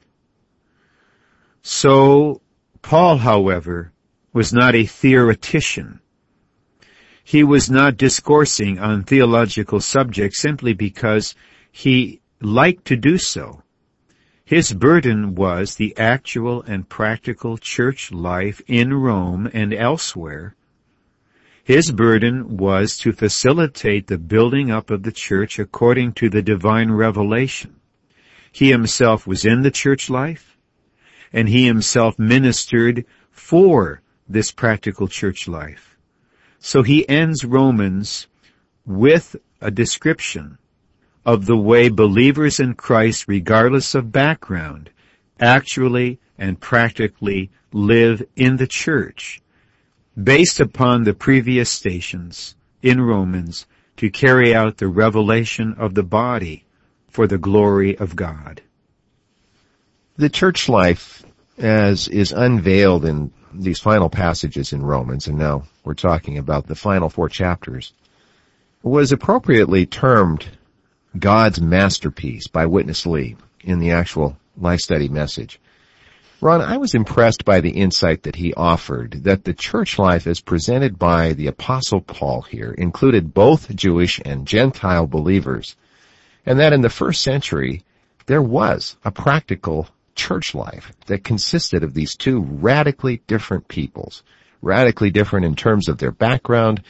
So 1.63 2.41
Paul, 2.83 3.19
however, 3.19 3.93
was 4.33 4.53
not 4.53 4.75
a 4.75 4.87
theoretician. 4.87 6.01
He 7.25 7.45
was 7.45 7.71
not 7.71 7.97
discoursing 7.97 8.79
on 8.79 9.05
theological 9.05 9.81
subjects 9.81 10.41
simply 10.41 10.73
because 10.73 11.35
he 11.71 12.21
liked 12.41 12.85
to 12.87 12.97
do 12.97 13.19
so. 13.19 13.63
His 14.45 14.73
burden 14.73 15.35
was 15.35 15.75
the 15.75 15.95
actual 15.99 16.63
and 16.63 16.89
practical 16.89 17.59
church 17.59 18.11
life 18.13 18.63
in 18.67 18.95
Rome 18.95 19.51
and 19.53 19.75
elsewhere. 19.75 20.55
His 21.63 21.93
burden 21.93 22.57
was 22.57 22.97
to 22.99 23.13
facilitate 23.13 24.07
the 24.07 24.17
building 24.17 24.71
up 24.71 24.91
of 24.91 25.03
the 25.03 25.13
church 25.13 25.59
according 25.59 26.15
to 26.15 26.31
the 26.31 26.41
divine 26.41 26.91
revelation. 26.91 27.77
He 28.51 28.71
himself 28.71 29.27
was 29.27 29.45
in 29.45 29.61
the 29.63 29.71
church 29.71 30.09
life 30.09 30.58
and 31.33 31.49
he 31.49 31.67
himself 31.67 32.19
ministered 32.19 33.05
for 33.31 34.01
this 34.29 34.51
practical 34.51 35.09
church 35.09 35.49
life. 35.49 35.97
So 36.59 36.83
he 36.83 37.09
ends 37.09 37.45
Romans 37.45 38.27
with 38.85 39.37
a 39.61 39.71
description 39.71 40.59
of 41.25 41.47
the 41.47 41.57
way 41.57 41.89
believers 41.89 42.59
in 42.59 42.75
Christ, 42.75 43.27
regardless 43.29 43.95
of 43.95 44.13
background, 44.13 44.91
actually 45.39 46.19
and 46.39 46.61
practically 46.61 47.51
live 47.73 48.23
in 48.37 48.57
the 48.57 48.67
church, 48.67 49.41
based 50.21 50.59
upon 50.59 51.05
the 51.05 51.15
previous 51.15 51.71
stations 51.71 52.57
in 52.83 53.01
Romans 53.01 53.67
to 53.97 54.11
carry 54.11 54.55
out 54.55 54.77
the 54.77 54.89
revelation 54.89 55.75
of 55.79 55.95
the 55.95 56.03
body 56.03 56.65
for 57.09 57.27
the 57.27 57.39
glory 57.39 57.97
of 57.99 58.17
God. 58.17 58.63
The 60.19 60.29
church 60.29 60.69
life, 60.69 61.25
as 61.59 62.09
is 62.09 62.33
unveiled 62.33 63.05
in 63.05 63.31
these 63.55 63.79
final 63.79 64.11
passages 64.11 64.73
in 64.73 64.83
Romans, 64.83 65.29
and 65.29 65.39
now 65.39 65.63
we're 65.85 65.95
talking 65.95 66.39
about 66.39 66.67
the 66.67 66.75
final 66.75 67.09
four 67.09 67.29
chapters, 67.29 67.93
was 68.83 69.13
appropriately 69.13 69.87
termed 69.87 70.45
God's 71.17 71.61
masterpiece 71.61 72.49
by 72.49 72.67
Witness 72.67 73.07
Lee 73.07 73.37
in 73.63 73.79
the 73.79 73.93
actual 73.93 74.37
life 74.57 74.81
study 74.81 75.09
message. 75.09 75.61
Ron, 76.41 76.63
I 76.63 76.79
was 76.79 76.97
impressed 76.97 77.45
by 77.45 77.61
the 77.61 77.71
insight 77.71 78.25
that 78.25 78.35
he 78.35 78.53
offered 78.55 79.23
that 79.23 79.45
the 79.45 79.55
church 79.55 80.01
life 80.01 80.27
as 80.27 80.41
presented 80.41 80.99
by 80.99 81.35
the 81.35 81.47
apostle 81.47 82.01
Paul 82.01 82.43
here 82.43 82.73
included 82.73 83.35
both 83.35 83.73
Jewish 83.73 84.21
and 84.25 84.49
Gentile 84.49 85.07
believers, 85.07 85.77
and 86.45 86.59
that 86.59 86.73
in 86.73 86.81
the 86.81 86.91
first 86.91 87.21
century 87.21 87.85
there 88.27 88.43
was 88.43 88.97
a 89.05 89.13
practical 89.13 89.87
church 90.19 90.55
life 90.55 90.93
that 91.07 91.25
consisted 91.25 91.83
of 91.83 91.95
these 91.95 92.17
two 92.17 92.41
radically 92.41 93.23
different 93.27 93.69
peoples, 93.69 94.23
radically 94.61 95.11
different 95.11 95.47
in 95.47 95.55
terms 95.55 95.89
of 95.89 95.97
their 95.97 96.13
background 96.13 96.83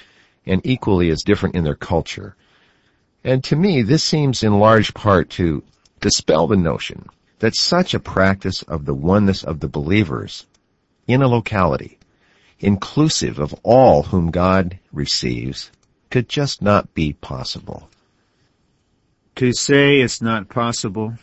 and 0.46 0.62
equally 0.64 1.10
as 1.10 1.22
different 1.22 1.54
in 1.54 1.62
their 1.62 1.76
culture. 1.76 2.34
And 3.22 3.44
to 3.44 3.54
me, 3.54 3.82
this 3.82 4.02
seems 4.02 4.42
in 4.42 4.58
large 4.58 4.94
part 4.94 5.30
to 5.30 5.62
dispel 6.00 6.46
the 6.46 6.56
notion 6.56 7.06
that 7.38 7.54
such 7.54 7.94
a 7.94 8.00
practice 8.00 8.62
of 8.62 8.84
the 8.84 8.94
oneness 8.94 9.44
of 9.44 9.60
the 9.60 9.68
believers 9.68 10.46
in 11.06 11.22
a 11.22 11.28
locality, 11.28 11.98
inclusive 12.58 13.38
of 13.38 13.54
all 13.62 14.04
whom 14.04 14.30
God 14.30 14.78
receives, 14.92 15.70
could 16.10 16.28
just 16.28 16.62
not 16.62 16.94
be 16.94 17.12
possible. 17.12 17.88
To 19.36 19.52
say 19.52 20.00
it's 20.00 20.22
not 20.22 20.48
possible 20.48 21.14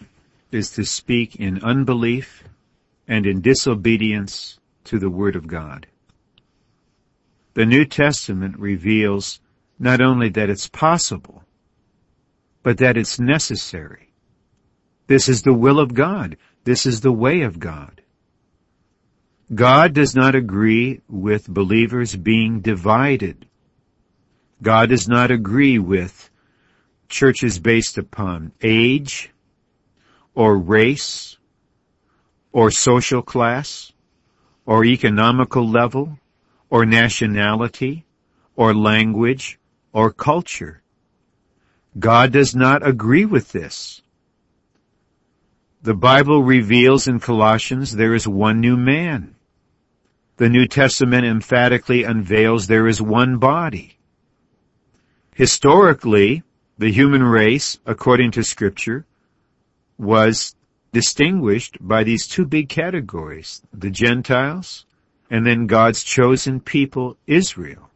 is 0.55 0.71
to 0.71 0.85
speak 0.85 1.35
in 1.35 1.63
unbelief 1.63 2.43
and 3.07 3.25
in 3.25 3.41
disobedience 3.41 4.59
to 4.85 4.97
the 4.97 5.09
Word 5.09 5.35
of 5.35 5.47
God. 5.47 5.87
The 7.53 7.65
New 7.65 7.85
Testament 7.85 8.57
reveals 8.57 9.39
not 9.79 10.01
only 10.01 10.29
that 10.29 10.49
it's 10.49 10.67
possible, 10.67 11.43
but 12.63 12.77
that 12.79 12.97
it's 12.97 13.19
necessary. 13.19 14.11
This 15.07 15.29
is 15.29 15.43
the 15.43 15.53
will 15.53 15.79
of 15.79 15.93
God. 15.93 16.37
This 16.63 16.85
is 16.85 17.01
the 17.01 17.11
way 17.11 17.41
of 17.41 17.59
God. 17.59 18.01
God 19.53 19.93
does 19.93 20.15
not 20.15 20.33
agree 20.33 21.01
with 21.07 21.47
believers 21.47 22.15
being 22.15 22.61
divided. 22.61 23.45
God 24.61 24.89
does 24.89 25.07
not 25.07 25.29
agree 25.29 25.77
with 25.77 26.29
churches 27.07 27.59
based 27.59 27.99
upon 27.99 28.51
age, 28.63 29.29
or 30.35 30.57
race 30.57 31.37
or 32.51 32.69
social 32.69 33.21
class 33.21 33.91
or 34.65 34.85
economical 34.85 35.67
level 35.67 36.19
or 36.69 36.85
nationality 36.85 38.05
or 38.55 38.73
language 38.73 39.57
or 39.93 40.11
culture. 40.11 40.81
God 41.97 42.33
does 42.33 42.53
not 42.55 42.85
agree 42.85 43.25
with 43.25 43.51
this. 43.51 44.01
The 45.81 45.93
Bible 45.93 46.43
reveals 46.43 47.07
in 47.07 47.19
Colossians 47.19 47.95
there 47.95 48.13
is 48.13 48.27
one 48.27 48.59
new 48.59 48.75
man. 48.75 49.35
The 50.37 50.49
New 50.49 50.67
Testament 50.67 51.25
emphatically 51.25 52.03
unveils 52.03 52.67
there 52.67 52.87
is 52.87 53.01
one 53.01 53.37
body. 53.37 53.97
Historically, 55.33 56.43
the 56.77 56.91
human 56.91 57.23
race, 57.23 57.77
according 57.85 58.31
to 58.31 58.43
scripture, 58.43 59.05
was 59.97 60.55
distinguished 60.93 61.77
by 61.79 62.03
these 62.03 62.27
two 62.27 62.45
big 62.45 62.69
categories, 62.69 63.61
the 63.73 63.89
Gentiles 63.89 64.85
and 65.29 65.45
then 65.45 65.67
God's 65.67 66.03
chosen 66.03 66.59
people, 66.59 67.17
Israel. 67.27 67.89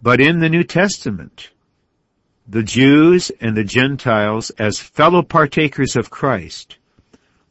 But 0.00 0.20
in 0.20 0.38
the 0.38 0.48
New 0.48 0.64
Testament, 0.64 1.50
the 2.46 2.62
Jews 2.62 3.30
and 3.40 3.56
the 3.56 3.64
Gentiles 3.64 4.50
as 4.50 4.78
fellow 4.78 5.22
partakers 5.22 5.96
of 5.96 6.10
Christ 6.10 6.76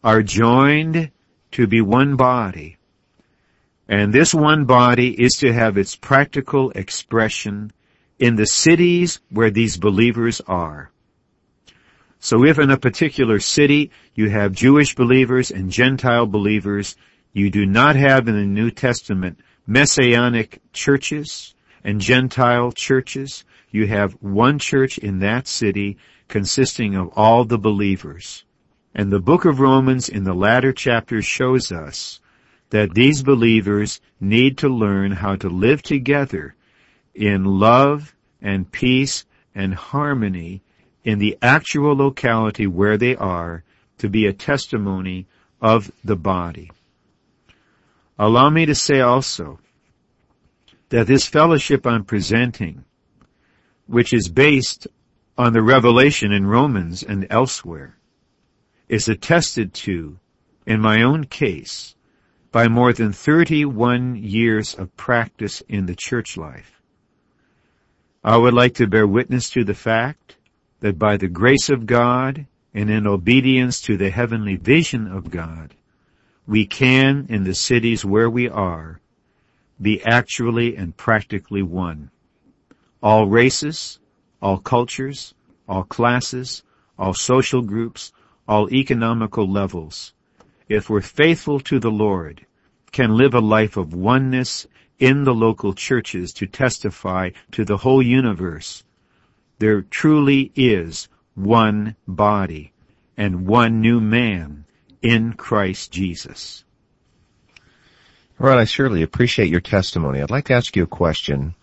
are 0.03 0.21
joined 0.21 1.11
to 1.51 1.67
be 1.67 1.81
one 1.81 2.15
body. 2.15 2.77
And 3.87 4.13
this 4.13 4.33
one 4.33 4.65
body 4.65 5.09
is 5.21 5.33
to 5.39 5.51
have 5.51 5.77
its 5.77 5.95
practical 5.95 6.71
expression 6.71 7.71
in 8.19 8.35
the 8.35 8.45
cities 8.45 9.19
where 9.29 9.51
these 9.51 9.77
believers 9.77 10.41
are. 10.47 10.91
So 12.23 12.45
if 12.45 12.57
in 12.57 12.71
a 12.71 12.77
particular 12.77 13.39
city 13.39 13.91
you 14.15 14.29
have 14.29 14.53
Jewish 14.53 14.95
believers 14.95 15.51
and 15.51 15.69
Gentile 15.69 16.25
believers, 16.25 16.95
you 17.33 17.49
do 17.49 17.65
not 17.65 17.97
have 17.97 18.29
in 18.29 18.35
the 18.35 18.45
New 18.45 18.71
Testament 18.71 19.41
Messianic 19.67 20.61
churches 20.71 21.53
and 21.83 21.99
Gentile 21.99 22.71
churches. 22.71 23.43
You 23.71 23.87
have 23.87 24.13
one 24.21 24.57
church 24.57 24.97
in 24.97 25.19
that 25.19 25.49
city 25.49 25.97
consisting 26.29 26.95
of 26.95 27.09
all 27.09 27.43
the 27.43 27.57
believers. 27.57 28.45
And 28.95 29.11
the 29.11 29.19
book 29.19 29.43
of 29.43 29.59
Romans 29.59 30.07
in 30.07 30.23
the 30.23 30.33
latter 30.33 30.71
chapter 30.71 31.21
shows 31.21 31.73
us 31.73 32.21
that 32.69 32.93
these 32.93 33.21
believers 33.21 33.99
need 34.21 34.57
to 34.59 34.69
learn 34.69 35.11
how 35.11 35.35
to 35.35 35.49
live 35.49 35.81
together 35.81 36.55
in 37.13 37.43
love 37.43 38.15
and 38.41 38.71
peace 38.71 39.25
and 39.53 39.73
harmony 39.73 40.61
in 41.03 41.19
the 41.19 41.37
actual 41.41 41.95
locality 41.95 42.67
where 42.67 42.97
they 42.97 43.15
are 43.15 43.63
to 43.97 44.09
be 44.09 44.25
a 44.25 44.33
testimony 44.33 45.27
of 45.61 45.91
the 46.03 46.15
body. 46.15 46.71
Allow 48.17 48.49
me 48.49 48.65
to 48.65 48.75
say 48.75 49.01
also 49.01 49.59
that 50.89 51.07
this 51.07 51.25
fellowship 51.25 51.85
I'm 51.87 52.05
presenting, 52.05 52.85
which 53.87 54.13
is 54.13 54.29
based 54.29 54.87
on 55.37 55.53
the 55.53 55.61
revelation 55.61 56.31
in 56.31 56.45
Romans 56.45 57.03
and 57.03 57.25
elsewhere, 57.29 57.97
is 58.87 59.07
attested 59.07 59.73
to, 59.73 60.19
in 60.65 60.79
my 60.79 61.01
own 61.01 61.25
case, 61.25 61.95
by 62.51 62.67
more 62.67 62.93
than 62.93 63.11
31 63.11 64.15
years 64.15 64.75
of 64.75 64.95
practice 64.95 65.61
in 65.67 65.87
the 65.87 65.95
church 65.95 66.37
life. 66.37 66.79
I 68.23 68.37
would 68.37 68.53
like 68.53 68.75
to 68.75 68.87
bear 68.87 69.07
witness 69.07 69.49
to 69.51 69.63
the 69.63 69.73
fact 69.73 70.37
that 70.83 70.99
by 70.99 71.15
the 71.15 71.29
grace 71.29 71.69
of 71.69 71.85
God 71.85 72.45
and 72.73 72.89
in 72.89 73.07
obedience 73.07 73.79
to 73.79 73.95
the 73.95 74.09
heavenly 74.09 74.57
vision 74.57 75.07
of 75.07 75.31
God, 75.31 75.73
we 76.45 76.65
can, 76.65 77.25
in 77.29 77.45
the 77.45 77.55
cities 77.55 78.03
where 78.03 78.29
we 78.29 78.49
are, 78.49 78.99
be 79.81 80.03
actually 80.03 80.75
and 80.75 80.97
practically 80.97 81.61
one. 81.63 82.11
All 83.01 83.27
races, 83.27 83.97
all 84.41 84.57
cultures, 84.57 85.33
all 85.69 85.85
classes, 85.85 86.63
all 86.99 87.13
social 87.13 87.61
groups, 87.61 88.11
all 88.45 88.69
economical 88.73 89.49
levels, 89.49 90.13
if 90.67 90.89
we're 90.89 90.99
faithful 90.99 91.61
to 91.61 91.79
the 91.79 91.91
Lord, 91.91 92.45
can 92.91 93.15
live 93.15 93.33
a 93.33 93.39
life 93.39 93.77
of 93.77 93.93
oneness 93.93 94.67
in 94.99 95.23
the 95.23 95.33
local 95.33 95.73
churches 95.73 96.33
to 96.33 96.45
testify 96.45 97.29
to 97.53 97.63
the 97.63 97.77
whole 97.77 98.03
universe. 98.03 98.83
There 99.59 99.81
truly 99.81 100.51
is 100.55 101.07
one 101.35 101.95
body 102.07 102.73
and 103.17 103.45
one 103.47 103.81
new 103.81 103.99
man 103.99 104.65
in 105.01 105.33
Christ 105.33 105.91
Jesus. 105.91 106.63
Right, 108.39 108.57
I 108.57 108.65
surely 108.65 109.03
appreciate 109.03 109.49
your 109.49 109.61
testimony. 109.61 110.21
I'd 110.21 110.31
like 110.31 110.45
to 110.45 110.53
ask 110.53 110.75
you 110.75 110.83
a 110.83 110.87
question. 110.87 111.55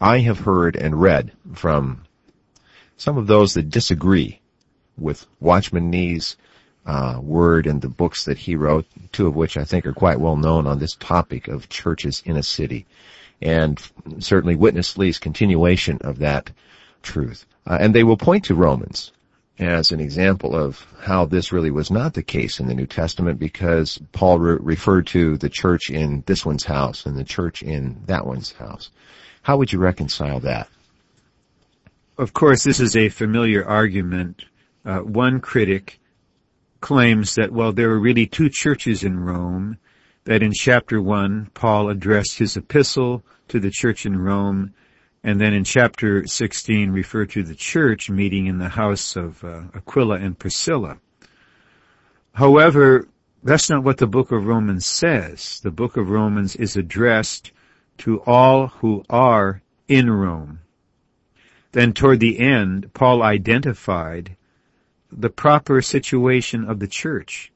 I 0.00 0.18
have 0.18 0.40
heard 0.40 0.76
and 0.76 1.00
read 1.00 1.32
from 1.54 2.04
some 2.96 3.16
of 3.16 3.26
those 3.26 3.54
that 3.54 3.70
disagree 3.70 4.40
with 4.98 5.26
Watchman 5.40 5.90
Nee's 5.90 6.36
uh, 6.86 7.18
word 7.22 7.66
and 7.66 7.80
the 7.80 7.88
books 7.88 8.24
that 8.24 8.38
he 8.38 8.56
wrote, 8.56 8.86
two 9.12 9.26
of 9.26 9.34
which 9.34 9.56
I 9.56 9.64
think 9.64 9.86
are 9.86 9.92
quite 9.92 10.20
well 10.20 10.36
known 10.36 10.66
on 10.66 10.78
this 10.78 10.94
topic 10.94 11.48
of 11.48 11.68
churches 11.68 12.22
in 12.24 12.36
a 12.36 12.42
city, 12.42 12.86
and 13.40 13.80
certainly 14.18 14.54
Witness 14.54 14.96
Lee's 14.96 15.18
continuation 15.18 15.98
of 16.02 16.18
that 16.18 16.50
truth. 17.06 17.46
Uh, 17.66 17.78
and 17.80 17.94
they 17.94 18.04
will 18.04 18.16
point 18.16 18.44
to 18.44 18.54
Romans 18.54 19.12
as 19.58 19.90
an 19.90 20.00
example 20.00 20.54
of 20.54 20.86
how 21.00 21.24
this 21.24 21.52
really 21.52 21.70
was 21.70 21.90
not 21.90 22.12
the 22.12 22.22
case 22.22 22.60
in 22.60 22.66
the 22.66 22.74
New 22.74 22.86
Testament 22.86 23.38
because 23.38 23.98
Paul 24.12 24.38
re- 24.38 24.58
referred 24.60 25.06
to 25.08 25.38
the 25.38 25.48
church 25.48 25.88
in 25.88 26.22
this 26.26 26.44
one's 26.44 26.64
house 26.64 27.06
and 27.06 27.16
the 27.16 27.24
church 27.24 27.62
in 27.62 28.02
that 28.06 28.26
one's 28.26 28.52
house. 28.52 28.90
How 29.42 29.56
would 29.56 29.72
you 29.72 29.78
reconcile 29.78 30.40
that? 30.40 30.68
Of 32.18 32.32
course, 32.32 32.64
this 32.64 32.80
is 32.80 32.96
a 32.96 33.08
familiar 33.08 33.64
argument. 33.64 34.44
Uh, 34.84 34.98
one 34.98 35.40
critic 35.40 36.00
claims 36.80 37.34
that, 37.36 37.52
well, 37.52 37.72
there 37.72 37.88
were 37.88 37.98
really 37.98 38.26
two 38.26 38.48
churches 38.48 39.04
in 39.04 39.18
Rome, 39.18 39.78
that 40.24 40.42
in 40.42 40.52
chapter 40.52 41.00
1, 41.00 41.50
Paul 41.54 41.88
addressed 41.88 42.38
his 42.38 42.56
epistle 42.56 43.22
to 43.48 43.60
the 43.60 43.70
church 43.70 44.06
in 44.06 44.18
Rome, 44.18 44.74
and 45.26 45.40
then 45.40 45.52
in 45.52 45.64
chapter 45.64 46.24
16 46.24 46.92
refer 46.92 47.26
to 47.26 47.42
the 47.42 47.56
church 47.56 48.08
meeting 48.08 48.46
in 48.46 48.58
the 48.58 48.68
house 48.68 49.16
of 49.16 49.42
uh, 49.42 49.62
Aquila 49.74 50.20
and 50.20 50.38
Priscilla. 50.38 50.98
However, 52.32 53.08
that's 53.42 53.68
not 53.68 53.82
what 53.82 53.96
the 53.96 54.06
book 54.06 54.30
of 54.30 54.46
Romans 54.46 54.86
says. 54.86 55.58
The 55.64 55.72
book 55.72 55.96
of 55.96 56.10
Romans 56.10 56.54
is 56.54 56.76
addressed 56.76 57.50
to 57.98 58.22
all 58.22 58.68
who 58.68 59.04
are 59.10 59.62
in 59.88 60.08
Rome. 60.08 60.60
Then 61.72 61.92
toward 61.92 62.20
the 62.20 62.38
end, 62.38 62.94
Paul 62.94 63.20
identified 63.20 64.36
the 65.10 65.30
proper 65.30 65.82
situation 65.82 66.64
of 66.70 66.78
the 66.78 66.86
church. 66.86 67.50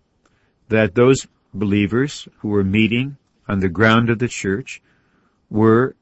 That 0.70 0.96
those 0.96 1.28
believers 1.54 2.26
who 2.38 2.48
were 2.48 2.64
meeting 2.64 3.16
on 3.46 3.60
the 3.60 3.68
ground 3.68 4.10
of 4.10 4.18
the 4.18 4.28
church 4.28 4.82
were, 5.48 5.94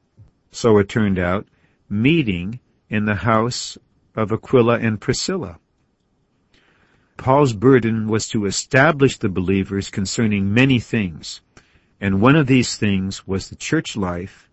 so 0.51 0.79
it 0.79 0.89
turned 0.89 1.19
out, 1.19 1.45
meeting 1.89 2.59
in 2.89 3.05
the 3.05 3.15
house 3.15 3.77
of 4.15 4.31
Aquila 4.31 4.79
and 4.79 5.01
Priscilla. 5.01 5.59
Paul's 7.17 7.53
burden 7.53 8.07
was 8.07 8.27
to 8.29 8.45
establish 8.45 9.17
the 9.17 9.29
believers 9.29 9.89
concerning 9.89 10.53
many 10.53 10.79
things, 10.79 11.41
and 11.99 12.21
one 12.21 12.35
of 12.35 12.47
these 12.47 12.77
things 12.77 13.27
was 13.27 13.49
the 13.49 13.55
church 13.55 13.97
life 13.97 14.49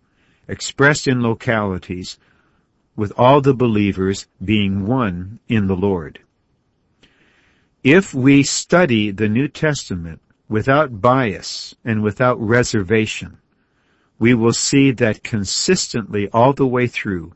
expressed 0.48 1.06
in 1.06 1.22
localities 1.22 2.18
with 2.96 3.12
all 3.16 3.40
the 3.40 3.54
believers 3.54 4.26
being 4.44 4.86
one 4.86 5.38
in 5.48 5.66
the 5.66 5.76
Lord. 5.76 6.20
If 7.84 8.14
we 8.14 8.42
study 8.42 9.10
the 9.10 9.28
New 9.28 9.46
Testament 9.46 10.20
without 10.48 11.00
bias 11.00 11.74
and 11.84 12.02
without 12.02 12.40
reservation, 12.40 13.38
we 14.18 14.34
will 14.34 14.52
see 14.52 14.90
that 14.92 15.22
consistently 15.22 16.28
all 16.32 16.52
the 16.52 16.66
way 16.66 16.86
through, 16.86 17.32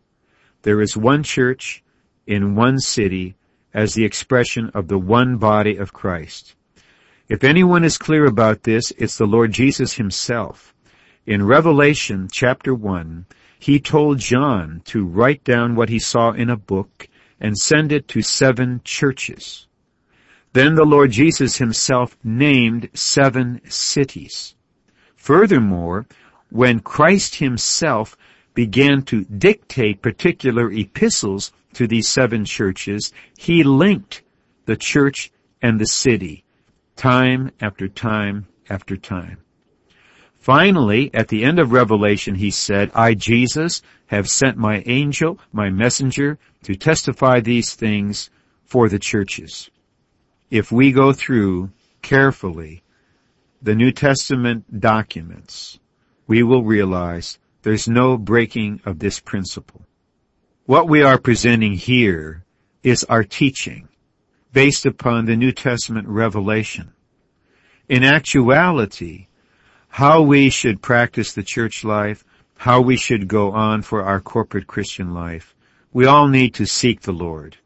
there 0.62 0.80
is 0.80 0.96
one 0.96 1.22
church 1.22 1.82
in 2.26 2.54
one 2.54 2.78
city 2.78 3.34
as 3.72 3.94
the 3.94 4.04
expression 4.04 4.70
of 4.74 4.88
the 4.88 4.98
one 4.98 5.36
body 5.36 5.76
of 5.76 5.92
Christ. 5.92 6.54
If 7.28 7.44
anyone 7.44 7.84
is 7.84 7.98
clear 7.98 8.26
about 8.26 8.64
this, 8.64 8.92
it's 8.98 9.16
the 9.16 9.26
Lord 9.26 9.52
Jesus 9.52 9.94
himself. 9.94 10.74
In 11.26 11.46
Revelation 11.46 12.28
chapter 12.30 12.74
1, 12.74 13.26
he 13.58 13.78
told 13.78 14.18
John 14.18 14.82
to 14.86 15.04
write 15.04 15.44
down 15.44 15.76
what 15.76 15.90
he 15.90 15.98
saw 15.98 16.32
in 16.32 16.50
a 16.50 16.56
book 16.56 17.08
and 17.38 17.56
send 17.56 17.92
it 17.92 18.08
to 18.08 18.22
seven 18.22 18.80
churches. 18.84 19.66
Then 20.52 20.74
the 20.74 20.84
Lord 20.84 21.12
Jesus 21.12 21.58
himself 21.58 22.16
named 22.24 22.90
seven 22.94 23.60
cities. 23.68 24.56
Furthermore, 25.14 26.06
when 26.50 26.80
Christ 26.80 27.36
himself 27.36 28.16
began 28.54 29.02
to 29.02 29.24
dictate 29.24 30.02
particular 30.02 30.70
epistles 30.70 31.52
to 31.74 31.86
these 31.86 32.08
seven 32.08 32.44
churches, 32.44 33.12
he 33.38 33.62
linked 33.62 34.22
the 34.66 34.76
church 34.76 35.30
and 35.62 35.80
the 35.80 35.86
city 35.86 36.44
time 36.96 37.50
after 37.60 37.88
time 37.88 38.46
after 38.68 38.96
time. 38.96 39.38
Finally, 40.38 41.10
at 41.12 41.28
the 41.28 41.44
end 41.44 41.58
of 41.58 41.72
Revelation, 41.72 42.34
he 42.34 42.50
said, 42.50 42.90
I, 42.94 43.14
Jesus, 43.14 43.82
have 44.06 44.28
sent 44.28 44.56
my 44.56 44.82
angel, 44.86 45.38
my 45.52 45.70
messenger, 45.70 46.38
to 46.64 46.74
testify 46.74 47.40
these 47.40 47.74
things 47.74 48.30
for 48.64 48.88
the 48.88 48.98
churches. 48.98 49.70
If 50.50 50.72
we 50.72 50.92
go 50.92 51.12
through 51.12 51.70
carefully 52.02 52.82
the 53.62 53.74
New 53.74 53.92
Testament 53.92 54.80
documents, 54.80 55.78
we 56.30 56.44
will 56.44 56.62
realize 56.62 57.40
there's 57.62 57.88
no 57.88 58.16
breaking 58.16 58.80
of 58.84 59.00
this 59.00 59.18
principle. 59.18 59.82
What 60.64 60.88
we 60.88 61.02
are 61.02 61.18
presenting 61.18 61.72
here 61.72 62.44
is 62.84 63.02
our 63.02 63.24
teaching 63.24 63.88
based 64.52 64.86
upon 64.86 65.26
the 65.26 65.34
New 65.34 65.50
Testament 65.50 66.06
revelation. 66.06 66.92
In 67.88 68.04
actuality, 68.04 69.26
how 69.88 70.22
we 70.22 70.50
should 70.50 70.80
practice 70.80 71.32
the 71.34 71.42
church 71.42 71.82
life, 71.82 72.24
how 72.58 72.80
we 72.80 72.96
should 72.96 73.26
go 73.26 73.50
on 73.50 73.82
for 73.82 74.04
our 74.04 74.20
corporate 74.20 74.68
Christian 74.68 75.12
life, 75.12 75.56
we 75.92 76.06
all 76.06 76.28
need 76.28 76.54
to 76.54 76.64
seek 76.64 77.00
the 77.00 77.12
Lord 77.12 77.56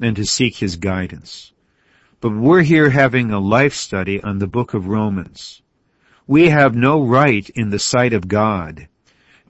and 0.00 0.16
to 0.16 0.24
seek 0.24 0.56
His 0.56 0.76
guidance. 0.76 1.52
But 2.22 2.34
we're 2.34 2.62
here 2.62 2.88
having 2.88 3.32
a 3.32 3.38
life 3.38 3.74
study 3.74 4.22
on 4.22 4.38
the 4.38 4.46
book 4.46 4.72
of 4.72 4.88
Romans. 4.88 5.60
We 6.26 6.48
have 6.48 6.74
no 6.74 7.02
right 7.02 7.46
in 7.50 7.68
the 7.68 7.78
sight 7.78 8.14
of 8.14 8.28
God 8.28 8.88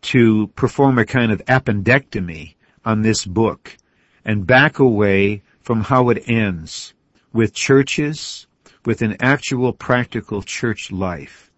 to 0.03 0.49
perform 0.57 0.99
a 0.99 1.07
kind 1.07 1.31
of 1.31 1.45
appendectomy 1.45 2.57
on 2.85 3.03
this 3.03 3.25
book 3.25 3.77
and 4.25 4.45
back 4.45 4.81
away 4.81 5.43
from 5.63 5.83
how 5.83 6.09
it 6.09 6.29
ends 6.29 6.93
with 7.33 7.55
churches, 7.55 8.49
with 8.85 9.03
an 9.03 9.17
actual 9.21 9.73
practical 9.73 10.43
church 10.43 10.91
life. 10.91 11.53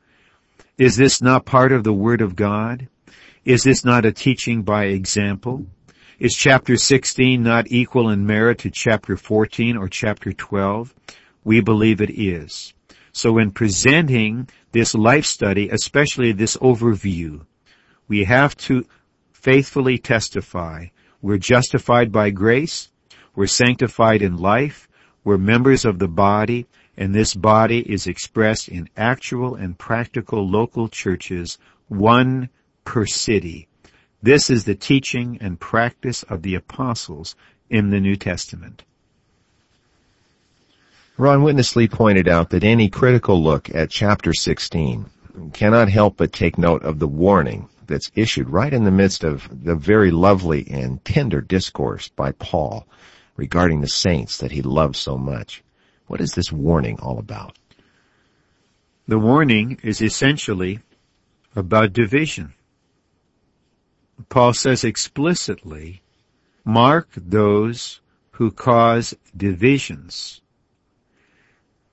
Is 0.77 0.97
this 0.97 1.23
not 1.23 1.47
part 1.47 1.73
of 1.73 1.83
the 1.83 1.95
Word 1.95 2.21
of 2.21 2.37
God? 2.37 2.87
Is 3.43 3.65
this 3.65 3.87
not 3.87 4.05
a 4.05 4.13
teaching 4.13 4.65
by 4.65 4.85
example? 4.85 5.65
Is 6.19 6.35
chapter 6.35 6.77
16 6.77 7.43
not 7.43 7.73
equal 7.73 8.11
in 8.11 8.27
merit 8.27 8.59
to 8.59 8.71
chapter 8.71 9.17
14 9.17 9.79
or 9.79 9.89
chapter 9.89 10.35
12? 10.35 10.95
We 11.43 11.63
believe 11.63 12.03
it 12.03 12.11
is. 12.11 12.75
So 13.17 13.39
in 13.39 13.51
presenting 13.51 14.49
this 14.73 14.95
life 14.95 15.25
study, 15.25 15.71
especially 15.71 16.33
this 16.33 16.57
overview, 16.59 17.47
we 18.09 18.25
have 18.25 18.57
to 18.69 18.85
faithfully 19.33 19.99
testify 19.99 20.87
we're 21.23 21.39
justified 21.39 22.13
by 22.13 22.31
grace. 22.31 22.91
We're 23.35 23.47
sanctified 23.47 24.23
in 24.23 24.37
life. 24.37 24.89
We're 25.25 25.39
members 25.39 25.85
of 25.85 25.99
the 25.99 26.09
body, 26.09 26.67
and 26.97 27.13
this 27.13 27.35
body 27.35 27.81
is 27.81 28.07
expressed 28.07 28.69
in 28.69 28.89
actual 28.97 29.57
and 29.57 29.77
practical 29.77 30.49
local 30.49 30.89
churches, 30.89 31.59
one 31.89 32.49
per 32.85 33.07
city. 33.07 33.67
This 34.23 34.51
is 34.51 34.65
the 34.65 34.77
teaching 34.77 35.39
and 35.41 35.59
practice 35.59 36.23
of 36.23 36.43
the 36.43 36.55
apostles 36.55 37.35
in 37.69 37.91
the 37.91 38.01
New 38.01 38.15
Testament. 38.15 38.85
Ron 41.19 41.43
Witness 41.43 41.75
Lee 41.75 41.89
pointed 41.89 42.29
out 42.29 42.51
that 42.51 42.63
any 42.63 42.91
critical 42.91 43.43
look 43.43 43.75
at 43.75 43.89
chapter 43.89 44.35
16 44.35 45.07
cannot 45.55 45.89
help 45.89 46.19
but 46.19 46.31
take 46.31 46.59
note 46.59 46.83
of 46.83 46.99
the 46.99 47.09
warning 47.09 47.71
that's 47.87 48.11
issued 48.15 48.51
right 48.51 48.75
in 48.75 48.85
the 48.85 48.91
midst 48.91 49.25
of 49.25 49.49
the 49.65 49.75
very 49.75 50.11
lovely 50.11 50.67
and 50.71 51.03
tender 51.07 51.41
discourse 51.41 52.09
by 52.09 52.33
Paul 52.33 52.87
regarding 53.35 53.81
the 53.81 53.89
saints 53.89 54.37
that 54.39 54.53
he 54.53 54.61
loves 54.61 54.99
so 54.99 55.17
much. 55.17 55.63
What 56.07 56.21
is 56.21 56.33
this 56.33 56.53
warning 56.53 57.01
all 57.01 57.19
about? 57.19 57.57
The 59.09 59.19
warning 59.19 59.79
is 59.83 60.03
essentially 60.03 60.81
about 61.55 61.95
division. 61.95 62.53
Paul 64.29 64.53
says 64.53 64.85
explicitly, 64.85 66.03
mark 66.63 67.09
those 67.17 68.01
who 68.33 68.51
cause 68.51 69.15
divisions. 69.35 70.43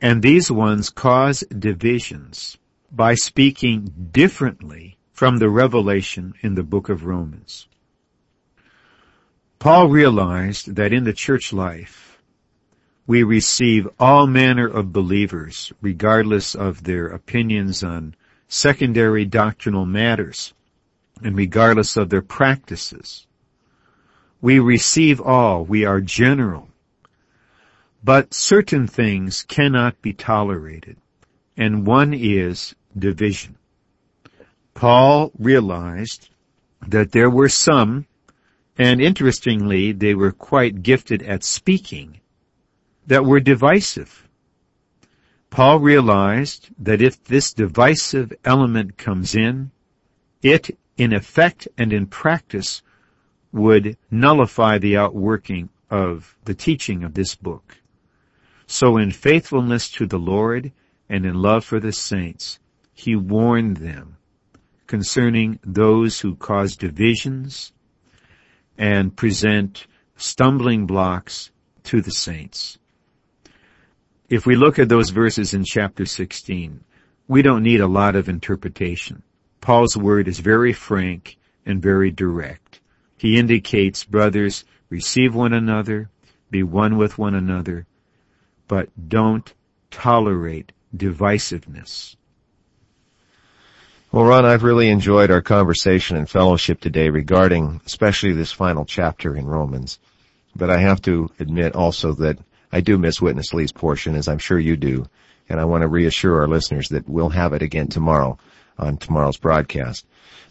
And 0.03 0.21
these 0.21 0.51
ones 0.51 0.89
cause 0.89 1.45
divisions 1.57 2.57
by 2.91 3.15
speaking 3.15 4.09
differently 4.11 4.97
from 5.13 5.37
the 5.37 5.49
revelation 5.49 6.33
in 6.41 6.55
the 6.55 6.63
book 6.63 6.89
of 6.89 7.05
Romans. 7.05 7.69
Paul 9.59 9.87
realized 9.87 10.75
that 10.75 10.91
in 10.91 11.05
the 11.05 11.13
church 11.13 11.53
life, 11.53 12.21
we 13.07 13.23
receive 13.23 13.87
all 13.97 14.27
manner 14.27 14.67
of 14.67 14.91
believers, 14.91 15.71
regardless 15.79 16.53
of 16.53 16.83
their 16.83 17.07
opinions 17.07 17.81
on 17.81 18.13
secondary 18.49 19.23
doctrinal 19.23 19.85
matters, 19.85 20.53
and 21.23 21.37
regardless 21.37 21.95
of 21.95 22.09
their 22.09 22.21
practices. 22.21 23.25
We 24.41 24.59
receive 24.59 25.21
all, 25.21 25.63
we 25.63 25.85
are 25.85 26.01
general. 26.01 26.72
But 28.05 28.33
certain 28.33 28.85
things 28.85 29.43
cannot 29.43 30.01
be 30.01 30.11
tolerated, 30.11 30.97
and 31.55 31.87
one 31.87 32.13
is 32.13 32.75
division. 32.97 33.55
Paul 34.73 35.31
realized 35.39 36.29
that 36.85 37.13
there 37.13 37.29
were 37.29 37.47
some, 37.47 38.05
and 38.77 38.99
interestingly, 38.99 39.93
they 39.93 40.15
were 40.15 40.33
quite 40.33 40.83
gifted 40.83 41.23
at 41.23 41.45
speaking, 41.45 42.19
that 43.07 43.23
were 43.23 43.39
divisive. 43.39 44.27
Paul 45.49 45.79
realized 45.79 46.71
that 46.79 47.01
if 47.01 47.23
this 47.23 47.53
divisive 47.53 48.33
element 48.43 48.97
comes 48.97 49.33
in, 49.33 49.71
it, 50.41 50.77
in 50.97 51.13
effect 51.13 51.69
and 51.77 51.93
in 51.93 52.07
practice, 52.07 52.81
would 53.53 53.95
nullify 54.11 54.77
the 54.77 54.97
outworking 54.97 55.69
of 55.89 56.35
the 56.43 56.55
teaching 56.55 57.03
of 57.03 57.13
this 57.13 57.35
book. 57.35 57.77
So 58.67 58.97
in 58.97 59.11
faithfulness 59.11 59.89
to 59.91 60.05
the 60.05 60.19
Lord 60.19 60.71
and 61.09 61.25
in 61.25 61.35
love 61.35 61.65
for 61.65 61.79
the 61.79 61.91
saints, 61.91 62.59
he 62.93 63.15
warned 63.15 63.77
them 63.77 64.17
concerning 64.87 65.59
those 65.63 66.19
who 66.19 66.35
cause 66.35 66.75
divisions 66.75 67.73
and 68.77 69.15
present 69.15 69.87
stumbling 70.15 70.85
blocks 70.85 71.51
to 71.83 72.01
the 72.01 72.11
saints. 72.11 72.77
If 74.29 74.45
we 74.45 74.55
look 74.55 74.79
at 74.79 74.89
those 74.89 75.09
verses 75.09 75.53
in 75.53 75.63
chapter 75.63 76.05
16, 76.05 76.83
we 77.27 77.41
don't 77.41 77.63
need 77.63 77.81
a 77.81 77.87
lot 77.87 78.15
of 78.15 78.29
interpretation. 78.29 79.23
Paul's 79.61 79.95
word 79.95 80.27
is 80.27 80.39
very 80.39 80.73
frank 80.73 81.37
and 81.65 81.81
very 81.81 82.11
direct. 82.11 82.81
He 83.17 83.37
indicates, 83.37 84.03
brothers, 84.03 84.65
receive 84.89 85.33
one 85.33 85.53
another, 85.53 86.09
be 86.49 86.63
one 86.63 86.97
with 86.97 87.17
one 87.17 87.35
another, 87.35 87.85
but 88.73 88.89
don't 89.07 89.53
tolerate 89.91 90.71
divisiveness. 90.97 92.15
Well, 94.11 94.25
Ron, 94.25 94.45
I've 94.45 94.63
really 94.63 94.89
enjoyed 94.89 95.29
our 95.29 95.43
conversation 95.43 96.17
and 96.17 96.27
fellowship 96.27 96.81
today 96.81 97.09
regarding 97.09 97.81
especially 97.85 98.33
this 98.33 98.51
final 98.51 98.83
chapter 98.83 99.35
in 99.35 99.45
Romans. 99.45 99.99
But 100.55 100.71
I 100.71 100.79
have 100.79 101.03
to 101.03 101.29
admit 101.39 101.75
also 101.75 102.13
that 102.13 102.39
I 102.71 102.81
do 102.81 102.97
miss 102.97 103.21
Witness 103.21 103.53
Lee's 103.53 103.71
portion, 103.71 104.15
as 104.15 104.27
I'm 104.27 104.39
sure 104.39 104.57
you 104.57 104.75
do. 104.75 105.05
And 105.47 105.59
I 105.59 105.65
want 105.65 105.83
to 105.83 105.87
reassure 105.87 106.41
our 106.41 106.47
listeners 106.47 106.89
that 106.89 107.07
we'll 107.07 107.29
have 107.29 107.53
it 107.53 107.61
again 107.61 107.89
tomorrow 107.89 108.39
on 108.79 108.97
tomorrow's 108.97 109.37
broadcast. 109.37 110.03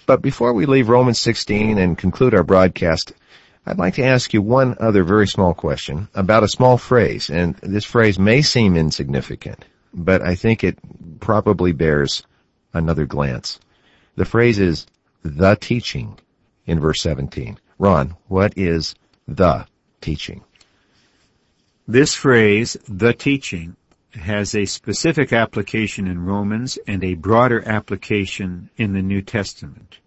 But 0.07 0.23
before 0.23 0.53
we 0.53 0.67
leave 0.67 0.89
Romans 0.89 1.19
16 1.19 1.77
and 1.77 1.99
conclude 1.99 2.35
our 2.35 2.45
broadcast, 2.45 3.15
I'd 3.65 3.79
like 3.79 3.95
to 3.95 4.05
ask 4.05 4.35
you 4.35 4.43
one 4.43 4.77
other 4.81 5.05
very 5.05 5.29
small 5.29 5.55
question 5.55 6.09
about 6.15 6.43
a 6.43 6.49
small 6.49 6.79
phrase. 6.79 7.31
And 7.31 7.55
this 7.57 7.85
phrase 7.85 8.19
may 8.19 8.43
seem 8.43 8.77
insignificant, 8.77 9.65
but 9.95 10.21
I 10.21 10.35
think 10.35 10.65
it 10.65 10.79
probably 11.21 11.73
bears 11.73 12.25
another 12.73 13.07
glance. 13.07 13.61
The 14.17 14.25
phrase 14.25 14.59
is 14.59 14.87
the 15.23 15.55
teaching 15.55 16.19
in 16.67 16.81
verse 16.81 17.01
17. 17.03 17.59
Ron, 17.79 18.17
what 18.29 18.57
is 18.57 18.95
the 19.29 19.67
teaching? 20.01 20.43
This 21.87 22.15
phrase, 22.15 22.77
the 22.89 23.13
teaching, 23.13 23.77
has 24.15 24.55
a 24.55 24.67
specific 24.67 25.33
application 25.33 26.07
in 26.07 26.25
Romans 26.25 26.79
and 26.87 27.03
a 27.03 27.15
broader 27.15 27.67
application 27.67 28.71
in 28.77 28.93
the 28.93 29.03
New 29.03 29.23
Testament. 29.23 29.99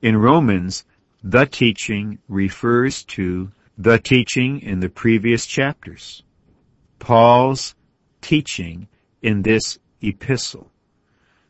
In 0.00 0.16
Romans, 0.16 0.84
the 1.22 1.46
teaching 1.46 2.18
refers 2.28 3.04
to 3.04 3.50
the 3.78 3.98
teaching 3.98 4.60
in 4.60 4.80
the 4.80 4.88
previous 4.88 5.46
chapters. 5.46 6.22
Paul's 6.98 7.74
teaching 8.20 8.88
in 9.22 9.42
this 9.42 9.78
epistle 10.00 10.70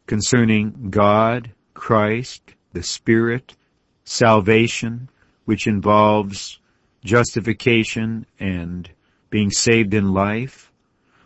concerning 0.06 0.90
God, 0.90 1.52
Christ, 1.74 2.42
the 2.72 2.82
Spirit, 2.82 3.56
salvation, 4.04 5.08
which 5.44 5.66
involves 5.66 6.58
justification 7.04 8.26
and 8.38 8.90
being 9.30 9.50
saved 9.50 9.94
in 9.94 10.12
life, 10.12 10.72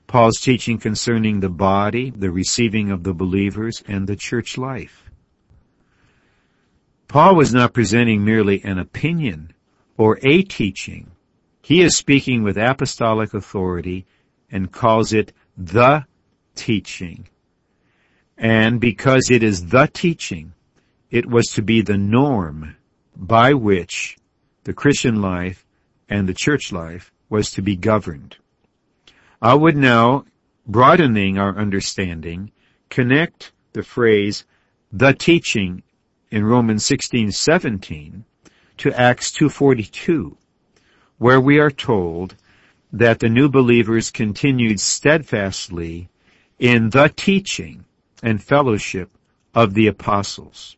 Paul's 0.07 0.41
teaching 0.41 0.79
concerning 0.79 1.41
the 1.41 1.49
body, 1.51 2.11
the 2.11 2.31
receiving 2.31 2.91
of 2.91 3.05
the 3.05 3.15
believers, 3.15 3.83
and 3.87 4.07
the 4.07 4.17
church 4.17 4.59
life. 4.59 5.10
Paul 7.11 7.35
was 7.35 7.53
not 7.53 7.73
presenting 7.73 8.25
merely 8.25 8.63
an 8.63 8.79
opinion 8.79 9.53
or 9.97 10.21
a 10.23 10.43
teaching. 10.43 11.11
He 11.61 11.83
is 11.83 11.97
speaking 11.97 12.45
with 12.45 12.57
apostolic 12.57 13.35
authority 13.35 14.07
and 14.49 14.71
calls 14.71 15.13
it 15.13 15.33
the 15.59 16.05
teaching. 16.55 17.27
And 18.39 18.81
because 18.81 19.29
it 19.29 19.43
is 19.43 19.71
the 19.71 19.91
teaching, 19.93 20.53
it 21.11 21.27
was 21.27 21.47
to 21.49 21.63
be 21.63 21.83
the 21.83 21.99
norm 21.99 22.77
by 23.17 23.55
which 23.55 24.17
the 24.63 24.73
Christian 24.73 25.21
life 25.21 25.67
and 26.09 26.29
the 26.29 26.33
church 26.33 26.71
life 26.71 27.11
was 27.29 27.51
to 27.51 27.61
be 27.61 27.75
governed. 27.75 28.37
I 29.43 29.55
would 29.55 29.77
now, 29.77 30.27
broadening 30.65 31.39
our 31.39 31.59
understanding, 31.59 32.53
connect 32.89 33.51
the 33.73 33.83
phrase 33.83 34.45
the 34.93 35.13
teaching 35.13 35.83
in 36.31 36.45
Romans 36.45 36.85
16:17 36.85 38.25
to 38.79 38.93
Acts 39.01 39.33
2:42 39.33 40.37
where 41.21 41.41
we 41.41 41.59
are 41.59 41.71
told 41.71 42.35
that 42.91 43.19
the 43.19 43.29
new 43.29 43.47
believers 43.47 44.11
continued 44.11 44.81
steadfastly 44.81 46.09
in 46.59 46.89
the 46.91 47.13
teaching 47.15 47.85
and 48.23 48.43
fellowship 48.43 49.11
of 49.55 49.75
the 49.75 49.87
apostles. 49.87 50.77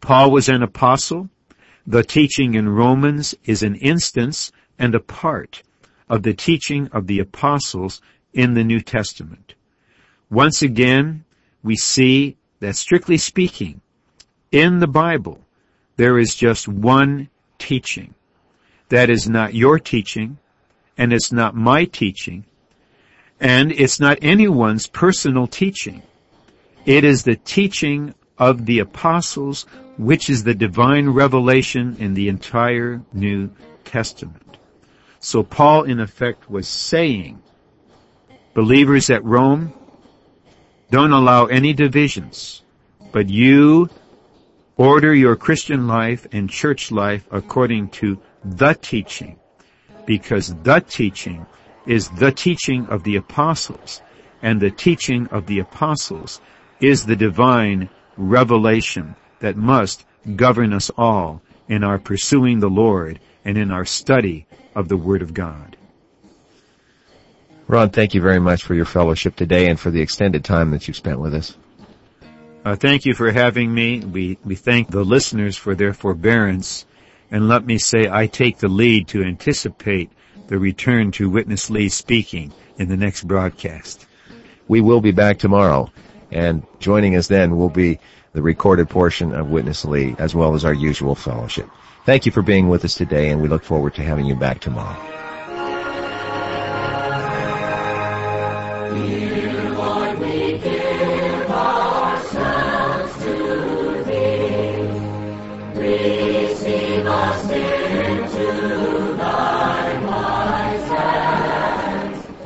Paul 0.00 0.30
was 0.30 0.48
an 0.48 0.62
apostle. 0.62 1.28
The 1.86 2.02
teaching 2.02 2.54
in 2.54 2.66
Romans 2.66 3.34
is 3.44 3.62
an 3.62 3.74
instance 3.74 4.52
and 4.78 4.94
a 4.94 5.00
part 5.00 5.62
of 6.08 6.22
the 6.22 6.32
teaching 6.32 6.88
of 6.92 7.06
the 7.06 7.18
apostles 7.18 8.00
in 8.32 8.54
the 8.54 8.64
New 8.64 8.80
Testament. 8.80 9.54
Once 10.30 10.62
again, 10.62 11.24
we 11.62 11.76
see 11.76 12.38
that 12.60 12.76
strictly 12.76 13.18
speaking, 13.18 13.82
in 14.54 14.78
the 14.78 14.86
Bible, 14.86 15.40
there 15.96 16.16
is 16.16 16.32
just 16.36 16.68
one 16.68 17.28
teaching. 17.58 18.14
That 18.88 19.10
is 19.10 19.28
not 19.28 19.52
your 19.52 19.80
teaching, 19.80 20.38
and 20.96 21.12
it's 21.12 21.32
not 21.32 21.56
my 21.56 21.86
teaching, 21.86 22.44
and 23.40 23.72
it's 23.72 23.98
not 23.98 24.18
anyone's 24.22 24.86
personal 24.86 25.48
teaching. 25.48 26.02
It 26.86 27.02
is 27.02 27.24
the 27.24 27.34
teaching 27.34 28.14
of 28.38 28.64
the 28.64 28.78
apostles, 28.78 29.66
which 29.98 30.30
is 30.30 30.44
the 30.44 30.54
divine 30.54 31.08
revelation 31.08 31.96
in 31.98 32.14
the 32.14 32.28
entire 32.28 33.02
New 33.12 33.50
Testament. 33.84 34.56
So 35.18 35.42
Paul 35.42 35.82
in 35.82 35.98
effect 35.98 36.48
was 36.48 36.68
saying, 36.68 37.42
believers 38.54 39.10
at 39.10 39.24
Rome, 39.24 39.72
don't 40.92 41.12
allow 41.12 41.46
any 41.46 41.72
divisions, 41.72 42.62
but 43.10 43.28
you 43.28 43.90
order 44.76 45.14
your 45.14 45.36
Christian 45.36 45.86
life 45.86 46.26
and 46.32 46.50
church 46.50 46.90
life 46.90 47.26
according 47.30 47.88
to 47.88 48.18
the 48.44 48.74
teaching, 48.74 49.38
because 50.06 50.54
the 50.62 50.80
teaching 50.80 51.46
is 51.86 52.08
the 52.10 52.32
teaching 52.32 52.86
of 52.86 53.02
the 53.04 53.16
apostles, 53.16 54.02
and 54.42 54.60
the 54.60 54.70
teaching 54.70 55.26
of 55.28 55.46
the 55.46 55.58
apostles 55.58 56.40
is 56.80 57.06
the 57.06 57.16
divine 57.16 57.88
revelation 58.16 59.14
that 59.40 59.56
must 59.56 60.04
govern 60.36 60.72
us 60.72 60.90
all 60.96 61.42
in 61.68 61.84
our 61.84 61.98
pursuing 61.98 62.60
the 62.60 62.68
Lord 62.68 63.20
and 63.44 63.56
in 63.56 63.70
our 63.70 63.84
study 63.84 64.46
of 64.74 64.88
the 64.88 64.96
Word 64.96 65.22
of 65.22 65.34
God. 65.34 65.76
Ron, 67.66 67.90
thank 67.90 68.14
you 68.14 68.20
very 68.20 68.40
much 68.40 68.62
for 68.62 68.74
your 68.74 68.84
fellowship 68.84 69.36
today 69.36 69.68
and 69.68 69.80
for 69.80 69.90
the 69.90 70.00
extended 70.00 70.44
time 70.44 70.70
that 70.72 70.86
you've 70.86 70.96
spent 70.96 71.20
with 71.20 71.34
us. 71.34 71.56
Uh, 72.64 72.74
thank 72.74 73.04
you 73.04 73.12
for 73.12 73.30
having 73.30 73.72
me. 73.72 74.00
We, 74.00 74.38
we 74.42 74.54
thank 74.54 74.90
the 74.90 75.04
listeners 75.04 75.56
for 75.56 75.74
their 75.74 75.92
forbearance. 75.92 76.86
And 77.30 77.46
let 77.46 77.66
me 77.66 77.76
say 77.76 78.08
I 78.08 78.26
take 78.26 78.58
the 78.58 78.68
lead 78.68 79.08
to 79.08 79.22
anticipate 79.22 80.10
the 80.46 80.58
return 80.58 81.10
to 81.12 81.28
Witness 81.28 81.68
Lee 81.68 81.90
speaking 81.90 82.52
in 82.78 82.88
the 82.88 82.96
next 82.96 83.24
broadcast. 83.24 84.06
We 84.66 84.80
will 84.80 85.02
be 85.02 85.10
back 85.10 85.38
tomorrow 85.38 85.90
and 86.30 86.66
joining 86.80 87.16
us 87.16 87.28
then 87.28 87.56
will 87.56 87.68
be 87.68 87.98
the 88.32 88.42
recorded 88.42 88.88
portion 88.88 89.34
of 89.34 89.50
Witness 89.50 89.84
Lee 89.84 90.16
as 90.18 90.34
well 90.34 90.54
as 90.54 90.64
our 90.64 90.74
usual 90.74 91.14
fellowship. 91.14 91.68
Thank 92.06 92.24
you 92.24 92.32
for 92.32 92.42
being 92.42 92.68
with 92.68 92.84
us 92.84 92.94
today 92.94 93.28
and 93.28 93.42
we 93.42 93.48
look 93.48 93.62
forward 93.62 93.94
to 93.96 94.02
having 94.02 94.24
you 94.24 94.36
back 94.36 94.60
tomorrow. 94.60 95.14